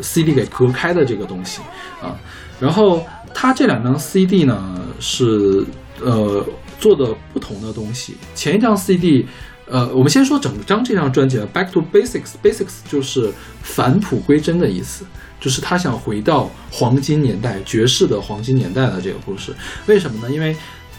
[0.01, 1.61] CD 给隔开的这个东西
[2.01, 2.15] 啊。
[2.59, 5.65] 然后它这两张 CD 呢是
[6.01, 6.45] 呃
[6.79, 8.15] 做的不同的东西。
[8.33, 9.27] 前一张 CD，
[9.67, 13.31] 呃，我们先说整张这张专辑啊，《Back to Basics》，Basics 就是
[13.61, 15.05] 返璞归真的意思。
[15.39, 19.51] 就是他想回到黄金年代，爵士的黄金年代的这个故事。
[19.87, 20.31] 为什么呢？
[20.31, 20.55] 因为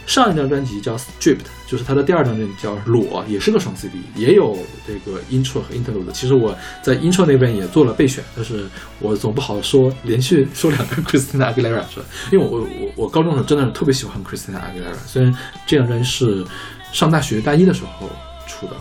[0.06, 6.10] 上一张专辑叫《Stripped》，就是他的第二张专辑叫《裸》，也是个双 CD，也有这个 intro 和 interlude。
[6.12, 8.66] 其实我在 intro 那边也做了备选，但是
[8.98, 12.06] 我总不好说连续 说两个 Christina Aguilera 是吧？
[12.32, 15.32] 因为我我我我高中的时候真的是特别喜欢 Christina Aguilera，虽然
[15.66, 16.44] 这张专辑是
[16.92, 18.08] 上大学大一的时候
[18.46, 18.72] 出的。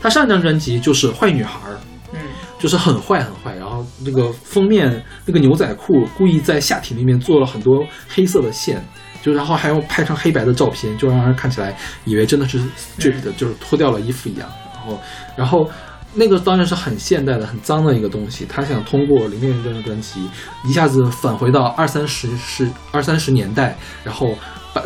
[0.00, 1.58] 他上一张专辑就是《坏女孩》，
[2.12, 2.20] 嗯，
[2.58, 8.80] 就是很坏很坏，然后那个封面那个牛仔裤故意在下体那边做了很多黑色的线，
[9.22, 12.60] 就然后还用拍成黑白的照片，就让人看起来以为真的是
[12.98, 14.48] 真实的，就是脱掉了衣服一样。
[14.74, 15.00] 然后，
[15.36, 15.70] 然后
[16.14, 18.46] 那个当然是很现代的、很脏的一个东西。
[18.48, 20.28] 他想通过零六年这张专辑，
[20.64, 24.34] 一下子返回到二三十十二三十年代，然后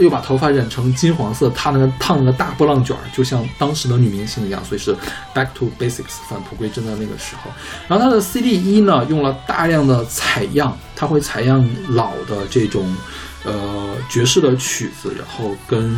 [0.01, 4.95] 又把头发染成金黄色，烫那个烫那个大波浪卷儿，就像当时的女明星一样，所以是
[5.35, 7.51] back to basics 返璞归真的那个时候。
[7.89, 12.95] 然后它的 CD 一呢，用了大量的采样，它会采样老的这种
[13.45, 15.95] 呃爵士的曲子，然后跟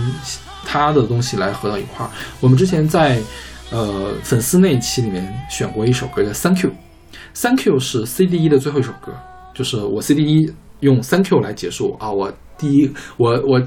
[0.65, 2.11] 它的东西来合到一块儿。
[2.41, 3.21] 我们之前在
[3.71, 6.71] 呃粉丝那一期里面选过一首歌叫《Thank You》
[7.35, 9.13] ，Thank You 是 CD 一的最后一首歌，
[9.55, 13.61] 就是我 CD 一用 Thank You 来结束啊，我第一我我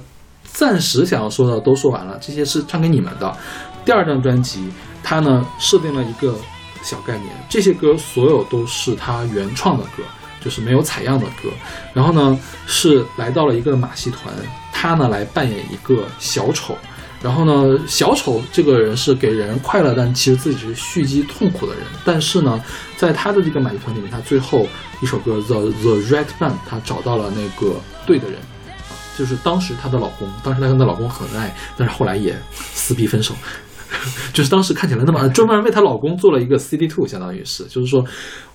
[0.52, 3.38] 暂时想要说的都说完了，这些是唱给你们的。
[3.86, 4.70] 第二张专辑，
[5.04, 6.36] 他呢设定了一个
[6.84, 10.04] 小概念，这些歌所有都是他原创的歌，
[10.44, 11.50] 就是没有采样的歌。
[11.94, 14.34] 然后呢，是来到了一个马戏团，
[14.74, 16.76] 他呢来扮演一个小丑。
[17.22, 21.84] 然后呢，小丑这个人是给人快乐，但其实自己是蓄积痛苦的人。
[22.06, 22.64] 但是呢，
[22.96, 24.68] 在他的这个马戏团里面，他最后
[25.02, 27.76] 一首歌《The The Right Man》，他找到了那个
[28.06, 28.40] 对的人。
[29.18, 33.34] 就是当时她的老公，当时她跟她老公很爱，但是后来也撕逼分手。
[34.34, 38.04] 就是当时看起来那么专门为她老公做了一个 CD two，相当于是，就是说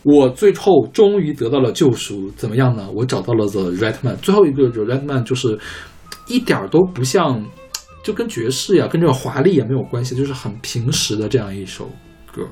[0.03, 2.87] 我最后终于得到了救赎，怎么样呢？
[2.95, 5.59] 我找到了 The Right Man，最后一个 The Right Man 就是
[6.29, 7.43] 一点都不像，
[8.05, 11.91] 就跟爵士呀、跟这种华丽也没有关系，就是很平实的这样一首
[12.31, 12.43] 歌，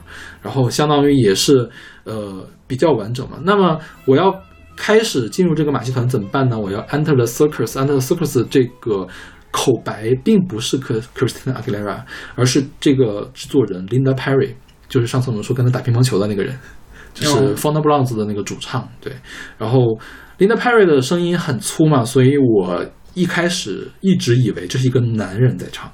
[0.40, 1.68] 然后相当于也是
[2.04, 3.38] 呃比较完整嘛。
[3.44, 4.34] 那么我要
[4.82, 6.58] 开始进入这个马戏团怎么办呢？
[6.58, 9.06] 我要 enter the circus，enter the circus 这个
[9.50, 12.02] 口白并不是 Chr- Christina Aguilera，
[12.34, 14.54] 而是这个制作人 Linda Perry，
[14.88, 16.58] 就是上次我们说跟他打乒乓球的那个人，
[17.12, 18.88] 就是哦 f o n a Browns 的那个主唱。
[19.02, 19.12] 对，
[19.58, 20.00] 然后
[20.38, 22.82] Linda Perry 的声音很粗嘛，所以我
[23.12, 25.92] 一开始一直以为这是一个男人在唱，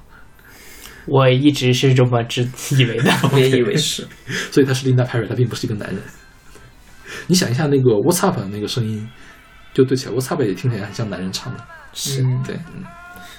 [1.07, 2.49] 我一直是这么只
[2.79, 3.11] 以为的。
[3.35, 4.07] 我也以为是。
[4.53, 5.99] 所以他是 Linda Perry，他并不是一个男人。
[7.27, 9.09] 你想一下那个 What's Up 的那个声音，
[9.75, 11.61] 就对起来，What's Up 也听起来很像男人唱的。
[11.93, 12.23] 是。
[12.23, 12.85] 嗯对，嗯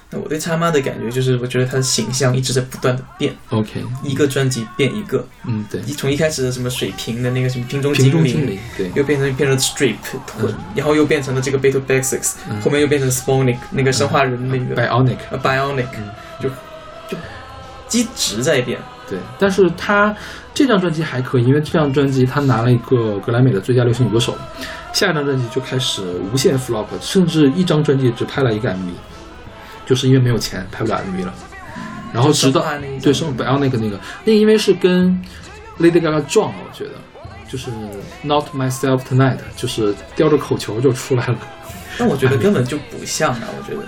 [0.09, 16.09] 那我对他妈的感觉就是，我觉得他的形象一直在不断的变，，OK，一个专辑变一个，嗯，对，一从一开始的什么水平的那个什么瓶中精精灵，对，又变成变成 strip 臀，然后又变成了这个 Beto Basics，、嗯后面又变成 Sponic 那个生化人那个、Bionic，呃 Bionic，、嗯。
[16.39, 16.47] 就
[17.09, 17.17] 就
[17.99, 18.79] 一直在变。
[19.09, 20.15] 对，但是他
[20.53, 24.35] 这张专辑还可以，因为这张专辑他拿了一个格莱美的最佳流行女歌手，
[24.93, 26.03] 下一张专辑就开始
[26.33, 28.89] 无限 flop，甚至一张专辑只拍了一个 MV，
[29.85, 31.33] 就是因为没有钱拍不了 MV 了。
[32.13, 35.21] 然后直到就生化那一张对生 Bionic 那个那个因为是跟
[35.79, 36.91] Lady Gaga 撞了，我觉得
[37.47, 37.69] 就是
[38.23, 41.37] Not Myself Tonight，就是叼着口球就出来了。
[41.97, 43.83] 但我觉得根本就不像啊，我觉得。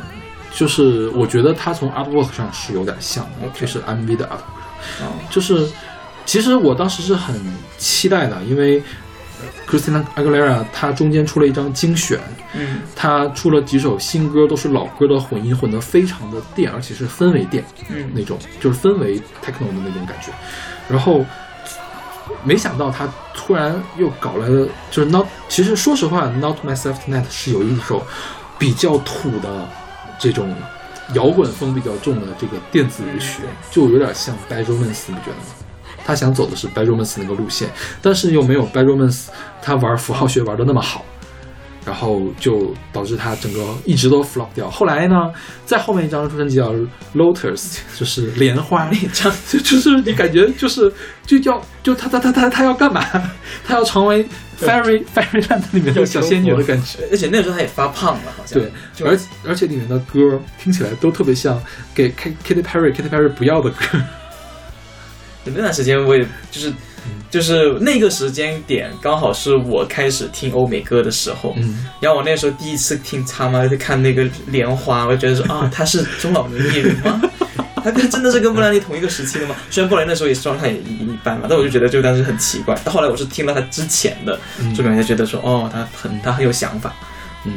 [0.51, 4.58] 就是我觉得他从 artwork 上是有点像的 OK 就是 MV 的 artwork。
[5.01, 5.67] 哦，就是
[6.25, 7.35] 其实我当时是很
[7.77, 8.81] 期待的，因为
[9.41, 12.19] 呃 Christina Aguilera 她中间出了一张精选，
[12.53, 20.31] 嗯她出了几首新歌，都是老歌的混音，混得非常的电，而且是氛围电嗯那种，就是氛围 techno 的那种感觉。
[20.87, 21.25] 然后
[22.43, 28.05] 没想到他突然又搞来了，就是 Not，其实说实话，Not Myself Tonight 是有一首
[28.57, 29.67] 比较土的
[30.19, 30.53] 这种
[31.13, 33.41] 摇滚风比较重的这个电子舞曲，
[33.71, 35.55] 就有点像 Bad Romance，你觉得吗？
[36.05, 37.69] 他想走的是 Bad Romance 那个路线，
[38.01, 39.27] 但是又没有 Bad Romance
[39.61, 41.05] 他玩符号学玩的那么好，
[41.85, 44.69] 然后就导致他整个一直都 flop 掉。
[44.69, 45.31] 后来呢，
[45.65, 46.73] 在后面一张专辑叫
[47.15, 50.91] Lotus，就是莲花，那张就 就是你感觉就是
[51.25, 53.03] 就要就他他他他他要干嘛？
[53.65, 54.27] 他要成为
[54.59, 56.99] Fairy Fairyland 里面的小仙女的感觉。
[57.11, 58.59] 而且那个时候她也发胖了，好像。
[58.59, 59.17] 对，就而
[59.47, 60.19] 而且里面的歌
[60.61, 61.61] 听起来都特别像
[61.93, 63.77] 给 K Katy Perry Katy Perry 不要的歌。
[65.45, 66.71] 那段时间我也就是
[67.31, 71.55] 就是那个时间点，刚好是我开始听欧美歌的时候。
[71.57, 77.21] 嗯，然后我那时候第一次听他妈就看那个莲花，我就觉得说啊，他是中老年艺人吗？
[77.89, 79.55] 他跟真的是跟布兰妮同一个时期的吗？
[79.69, 82.75] 虽然布兰妮那时候也状态也一一般嘛，但我就觉得就当时很奇怪。
[82.85, 84.39] 到后来我是听了他之前的
[84.75, 86.93] 就感觉，觉得说哦，他很他很有想法。
[87.45, 87.53] 嗯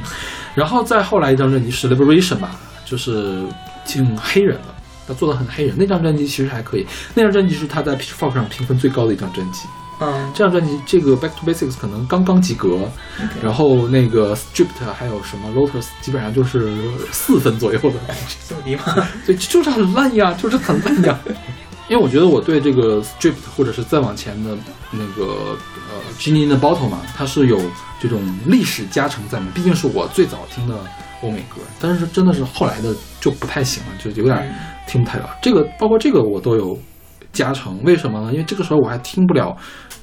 [0.55, 3.43] 然后再后来一张专辑是 Liberation 吧，就是
[3.87, 4.75] 挺黑人的，
[5.09, 5.75] 他做的很黑人。
[5.79, 9.61] 那张专辑其实还可以，那张专辑是他在 Pitchfork 上评分最高的一张专辑。
[10.03, 12.79] 嗯，这张专辑这个 Back to Basics 可能刚刚及格，
[13.43, 16.77] 然后那个 Stripped 还有什么 Lotus 基本上就是
[17.13, 18.37] 四分左右的感觉。
[18.49, 18.83] 这么低吗？
[19.25, 21.19] 对，就是很烂呀，就是很烂呀。
[21.89, 24.57] 因为我觉得我对这个 Stripped 或者是再往前的
[24.93, 25.57] 那个
[25.91, 27.61] 呃 Genie in the Bottle 嘛，它是有
[28.01, 30.79] 这种历史加成在嘛，毕竟是我最早听的
[31.23, 34.55] 欧美歌，但是真的是后来的就不太行了，就有点
[34.87, 35.29] 听不太了。
[35.43, 36.79] 这个包括这个我都有
[37.33, 38.33] 加成，为什么呢？
[38.33, 39.55] 因为这个时候我还听不了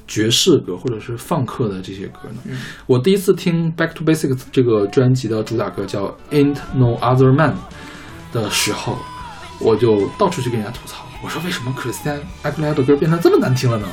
[0.10, 2.58] 爵士歌或者是放克的这些歌呢。
[2.88, 7.56] 我第一次听 Back to Basics 这个专辑的主打歌叫 Ain't No Other Man
[8.34, 8.98] 的时候，
[9.60, 13.88] 我就到处去跟人家吐槽，我说为什么 Christian Aguilera 的歌变得这么难听了呢？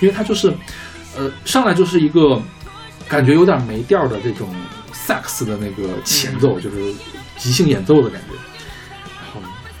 [0.00, 0.52] 因为他就是，
[1.16, 2.40] 呃，上来就是一个
[3.08, 4.48] 感觉有点没调的这种
[4.92, 6.94] sax 的那个前奏，就是
[7.38, 8.34] 即兴演奏的感觉。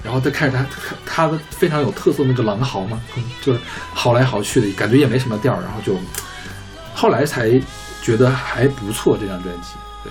[0.08, 0.66] 然后，再开始他
[1.04, 2.98] 他的非常有特色那个狼嚎嘛，
[3.42, 3.60] 就是
[3.92, 5.94] 嚎来嚎去的，感觉也没什么调儿，然后就
[6.94, 7.60] 后来才
[8.00, 9.74] 觉得还不错这张专辑。
[10.02, 10.10] 对，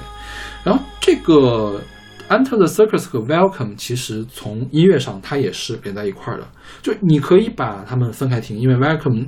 [0.64, 1.82] 然后这个
[2.30, 6.48] Enter the Circus 和 Welcome 其实从音乐上它也是连在一块儿的，
[6.84, 9.26] 就你可以把它们分开听，因为 Welcome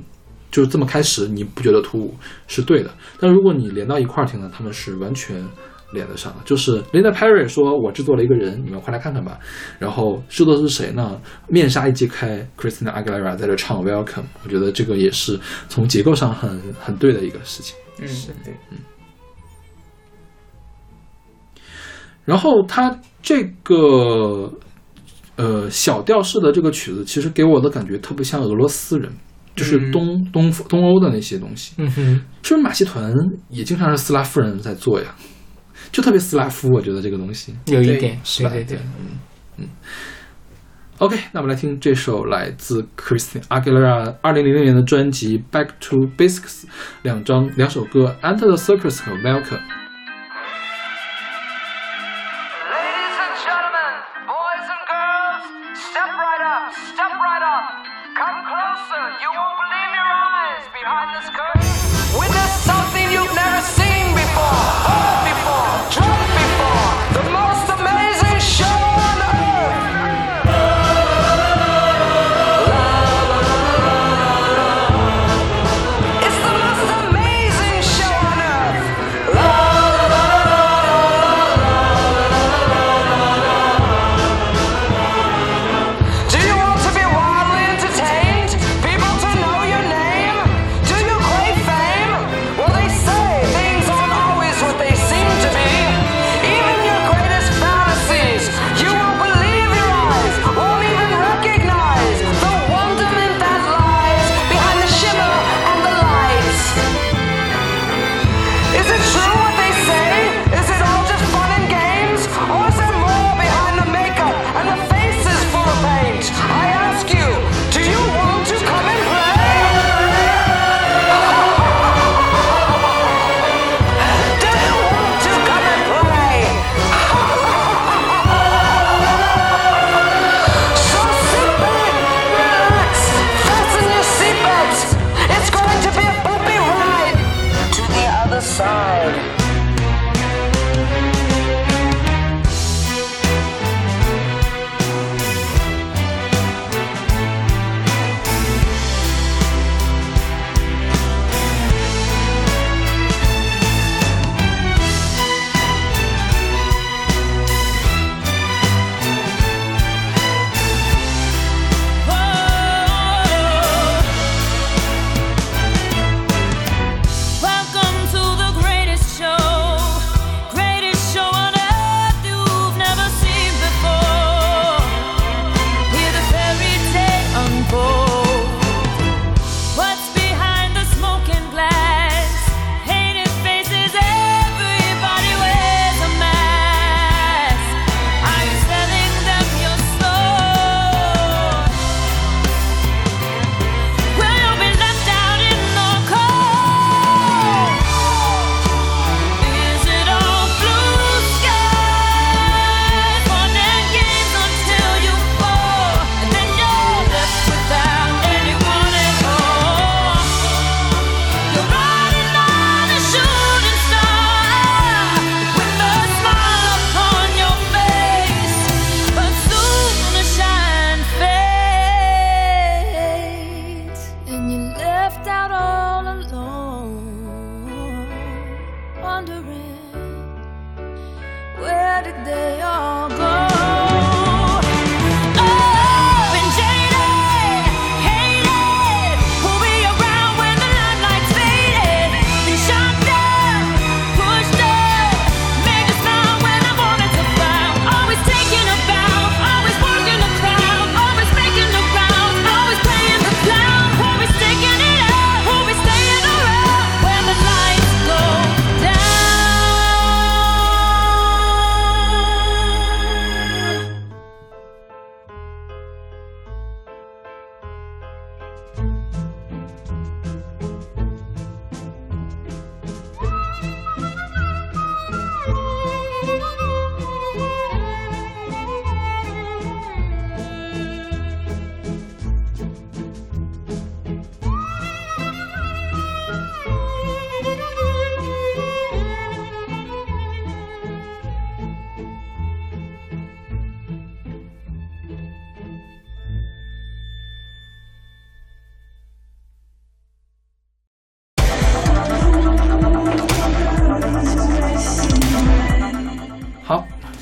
[0.52, 2.14] 就这么开始你不觉得突兀
[2.46, 5.44] 是对的，但如果你连到一块儿听呢，他们是完全
[5.92, 9.38] 脸得上，就是 Linda Perry 说：“我制作了一个人，你们快来看看吧。”
[9.78, 11.20] 然后制作是谁呢？
[11.48, 14.24] 面纱一揭开，Christina Aguilera 在这唱 Welcome。
[14.44, 15.38] 我觉得这个也是
[15.68, 17.76] 从结构上很很对的一个事情。
[18.00, 18.78] 嗯，是对，嗯。
[22.24, 24.52] 然后他这个
[25.36, 29.10] 呃小调式的这个曲子，其实给我的感觉特别像俄罗斯人。
[29.56, 32.02] 就是东、东东欧的那些东西，嗯哼，
[32.42, 33.12] 是不是马戏团
[33.50, 35.14] 也经常是斯拉夫人在做呀？
[35.92, 39.18] 就特别斯拉夫，我觉得这个东西有一点，对对对，嗯
[39.58, 39.68] 嗯。
[40.98, 46.62] OK，那我们来听这首来自 Christian Aguilera 二零零六年的专辑《Back to Basics》，
[47.02, 49.58] 两张两首歌《Enter the Circus》和《Welcome》。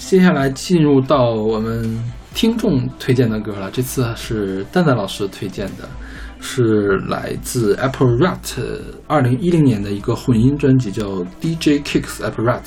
[0.08, 2.02] 接下来进入到我们
[2.32, 5.86] 听众推荐的歌了，这次是蛋蛋老师推荐的，
[6.40, 8.58] 是来自 Apple Rat
[9.06, 12.62] 二零一零年的一个混音专辑，叫 DJ Kicks Apple Rat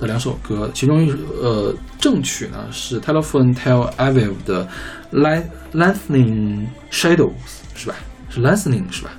[0.00, 1.10] 的两首歌，其中一
[1.42, 4.66] 呃正曲呢是 Telephone Tell Aviv 的
[5.12, 7.34] Lightning Shadows
[7.74, 7.94] 是吧？
[8.30, 9.10] 是 Lightning 是吧？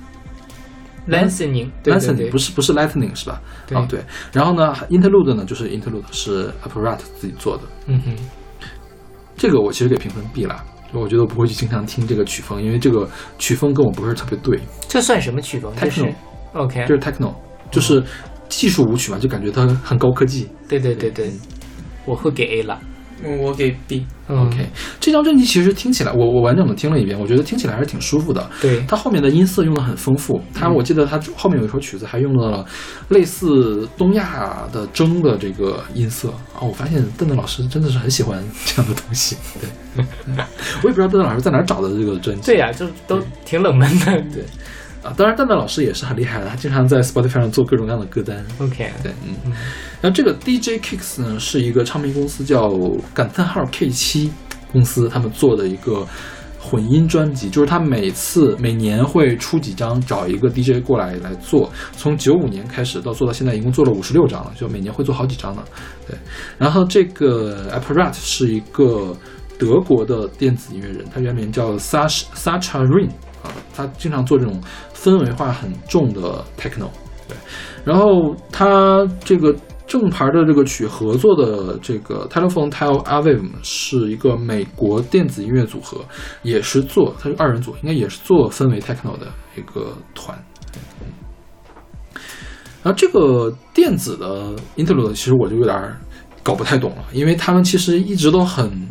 [1.08, 3.40] Lengthening 对，不是不是 Lightning 是吧？
[3.66, 4.00] 对哦对。
[4.32, 8.16] 然后呢，Interlude 呢就是 Interlude 是 Apparat 自己做的，嗯哼，
[9.36, 10.64] 这个我其实给评分 B 了。
[10.92, 13.08] 我觉得我不会去经常听这个曲风，因为这个
[13.38, 14.60] 曲风跟我不是特别对。
[14.88, 15.72] 这算什么曲风？
[15.80, 16.06] 这是
[16.52, 17.34] OK，就是 techno，
[17.70, 18.04] 就是
[18.48, 20.48] 技术舞曲嘛，就感觉它很高科技。
[20.68, 21.32] 对对对对，
[22.04, 22.78] 我会给 A 了。
[23.24, 24.06] 我给 B。
[24.28, 24.66] 嗯 OK，
[24.98, 28.48] 这张专辑其实听起来，我我完整的听了一遍，我觉得听起来还是挺舒服的。
[28.62, 32.64] 对，它后面的音色用的很丰富，它我记得它后面有一首曲子还用到了
[33.08, 39.36] 类似东亚的筝的这个音色啊，我发现邓邓老师真的是很喜欢这样的东西。
[39.60, 40.04] 对，
[40.82, 42.46] 我也不知道邓邓老师在哪儿找的这个专辑。
[42.46, 44.06] 对呀、就都挺冷门的。
[44.32, 44.44] 对
[45.02, 48.44] 啊，当然蛋蛋老师也是很厉害的，他经常在 Spotify 上做各种各样的歌单。
[48.58, 49.52] OK，对，嗯。
[50.00, 52.70] 然后这个 DJ Kicks 呢，是一个唱片公司叫
[53.12, 54.32] 感叹号 K 七
[54.72, 56.06] 公司，他们做的一个
[56.60, 61.70] 混音专辑，就是他每次每年会出几张，找一个 DJ 过来来做。
[61.96, 65.62] 从九五年开始到做到现在，一共做了五十六张了，就每年会做好几张呢。
[66.08, 66.16] 对，
[66.58, 69.16] 然后这个 Apparat 是一个
[69.58, 73.10] 德国的电子音乐人，他原名叫 Sash Sacha Rin
[73.42, 74.60] 啊，他经常做这种
[75.02, 76.88] 氛围化很重的 techno。
[77.28, 77.36] 对，
[77.84, 79.54] 然后他这个
[79.86, 85.98] 正牌的这个曲合作的这个 Telephone Tel Aviv 是一个美国电子音乐组合，
[86.42, 89.26] 也是做它是二人组，应该也是做氛围 techno 的
[89.56, 90.38] 一个团。
[92.82, 95.96] 然后这个电子的 interlude 其实我就有点
[96.42, 98.88] 搞不太懂了，因为他们其实一直都很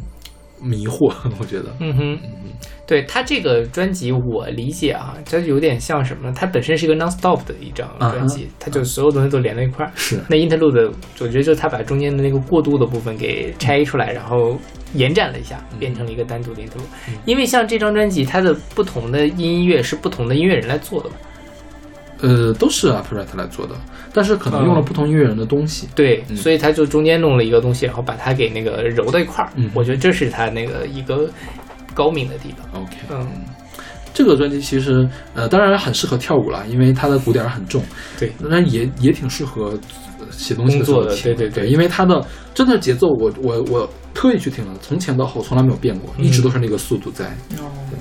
[0.62, 1.66] 迷惑， 我觉得。
[1.80, 2.20] 嗯哼，
[2.86, 6.34] 对他这个专辑，我理解啊，它有点像什么呢？
[6.38, 9.92] 它本身是一个 non-stop 的一张专辑，它就所有东西都连在一块儿。
[9.96, 14.58] 是那 interlude，我觉得就是他把中间的那个过渡的部分给拆出来，然后
[14.94, 17.16] 延展了一下，变成了一个单独的 interlude。
[17.26, 21.16] 因为像这张专辑，它的不同的音乐是不同的音乐人来做的嘛。
[22.22, 23.76] 呃，都是 Apparat 来做的，
[24.14, 25.88] 但是可能用了不同音乐人的东西。
[25.96, 29.52] 对，嗯所以他就中间弄了一个东西，然后把它给那个揉到一块儿。
[29.56, 31.30] 嗯我觉得这是他那个一个
[31.94, 32.82] 高明的地方。
[32.82, 33.28] OK，嗯，
[34.14, 37.84] 这个专辑其实呃，当然很适合跳舞了，因为它的鼓点很重。
[38.20, 39.78] 对，那也也挺适合
[40.20, 42.24] 呃写东西的时候工作的听对对对因为它的
[42.54, 47.26] 真的节奏我，我我特意去听了，从前到后从来没有变过，嗯一直都是那个速度在。
[47.58, 47.98] 哦，对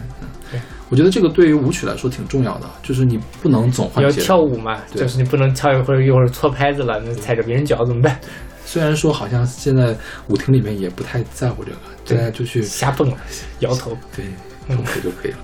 [0.91, 4.27] 我觉得这个对于舞曲来说挺重要的，就是你不能总你要换节奏。
[4.27, 8.19] 跳舞嘛，就是你不能跳一会儿，一会儿错拍子了，那踩着别人脚怎么办？
[8.67, 9.97] 虽然说好像现在
[10.29, 13.17] 舞厅里面也不太在乎这个，对大家就去瞎蹦了，
[13.61, 13.97] 摇头。
[14.15, 14.27] 对，
[14.67, 15.39] 痛苦就可以了。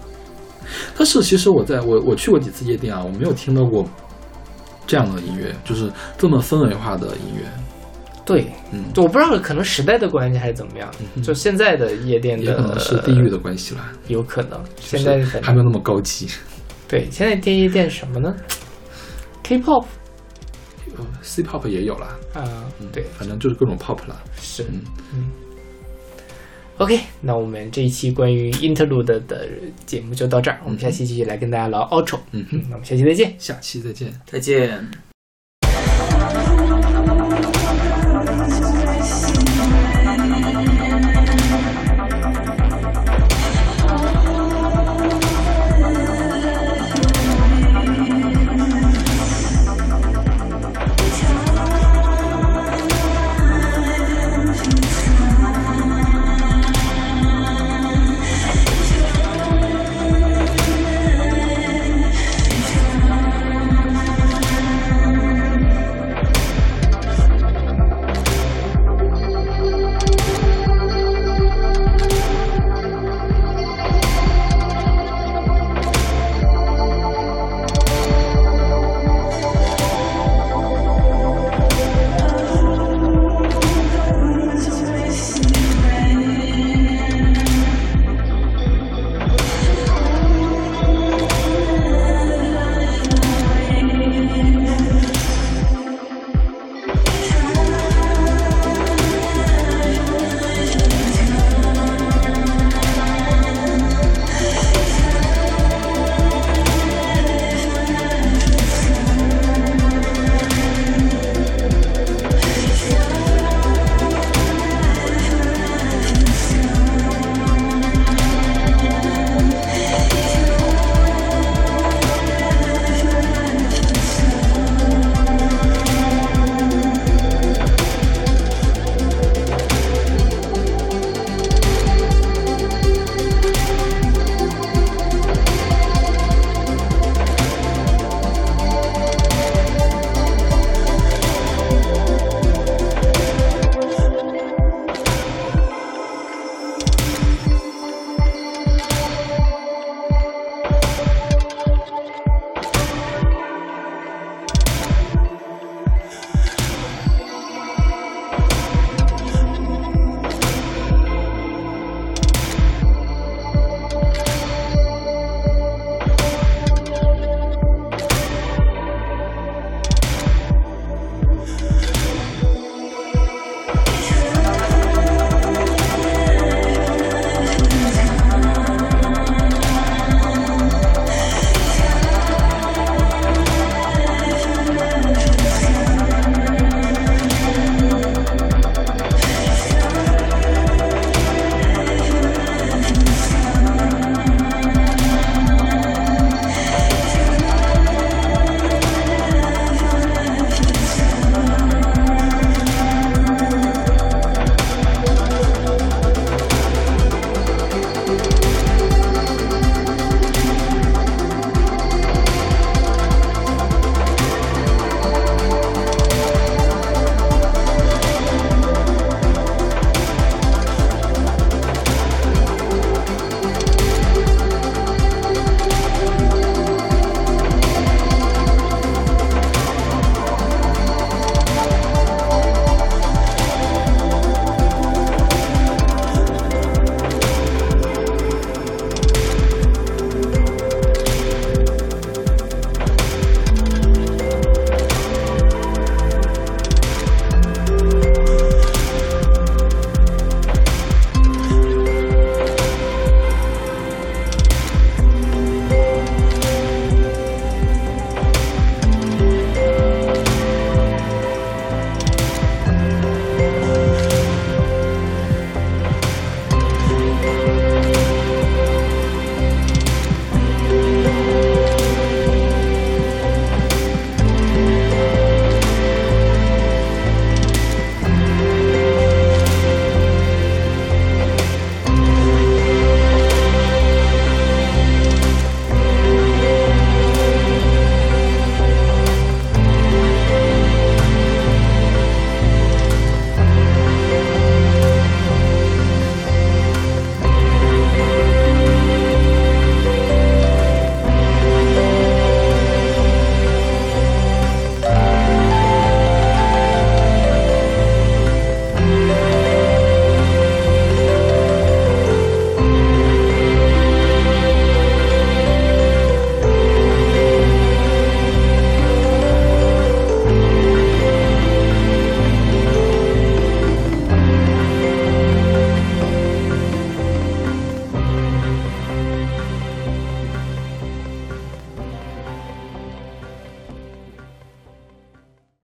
[0.97, 3.89] 但是其实我在我我去过几次夜店啊，我没有听到过
[4.85, 7.43] 这样的音乐，就是这么氛围化的音乐。
[8.27, 10.91] 对，嗯，我不知道可能时代的关系还是怎么样，
[11.23, 14.63] 就现在的夜店的也可能是地域的关系了，有可能。
[14.81, 16.29] 现在还没有那么高级。
[16.89, 18.35] 对，现在电夜店什么呢
[19.45, 19.85] ？K-pop
[20.99, 24.21] 呃 C-pop 也有了，啊，嗯对，反正就是各种 pop 了。
[24.41, 24.81] 是嗯
[25.15, 25.31] 嗯。
[26.79, 29.49] OK，那我们这一期关于 interlude 的
[29.87, 32.19] 节目就到这儿，我们下期继续来跟大家聊 outro。
[32.33, 33.35] 嗯哼，那我们下期再见。
[33.39, 34.13] 下期再见。
[34.27, 35.16] 再见。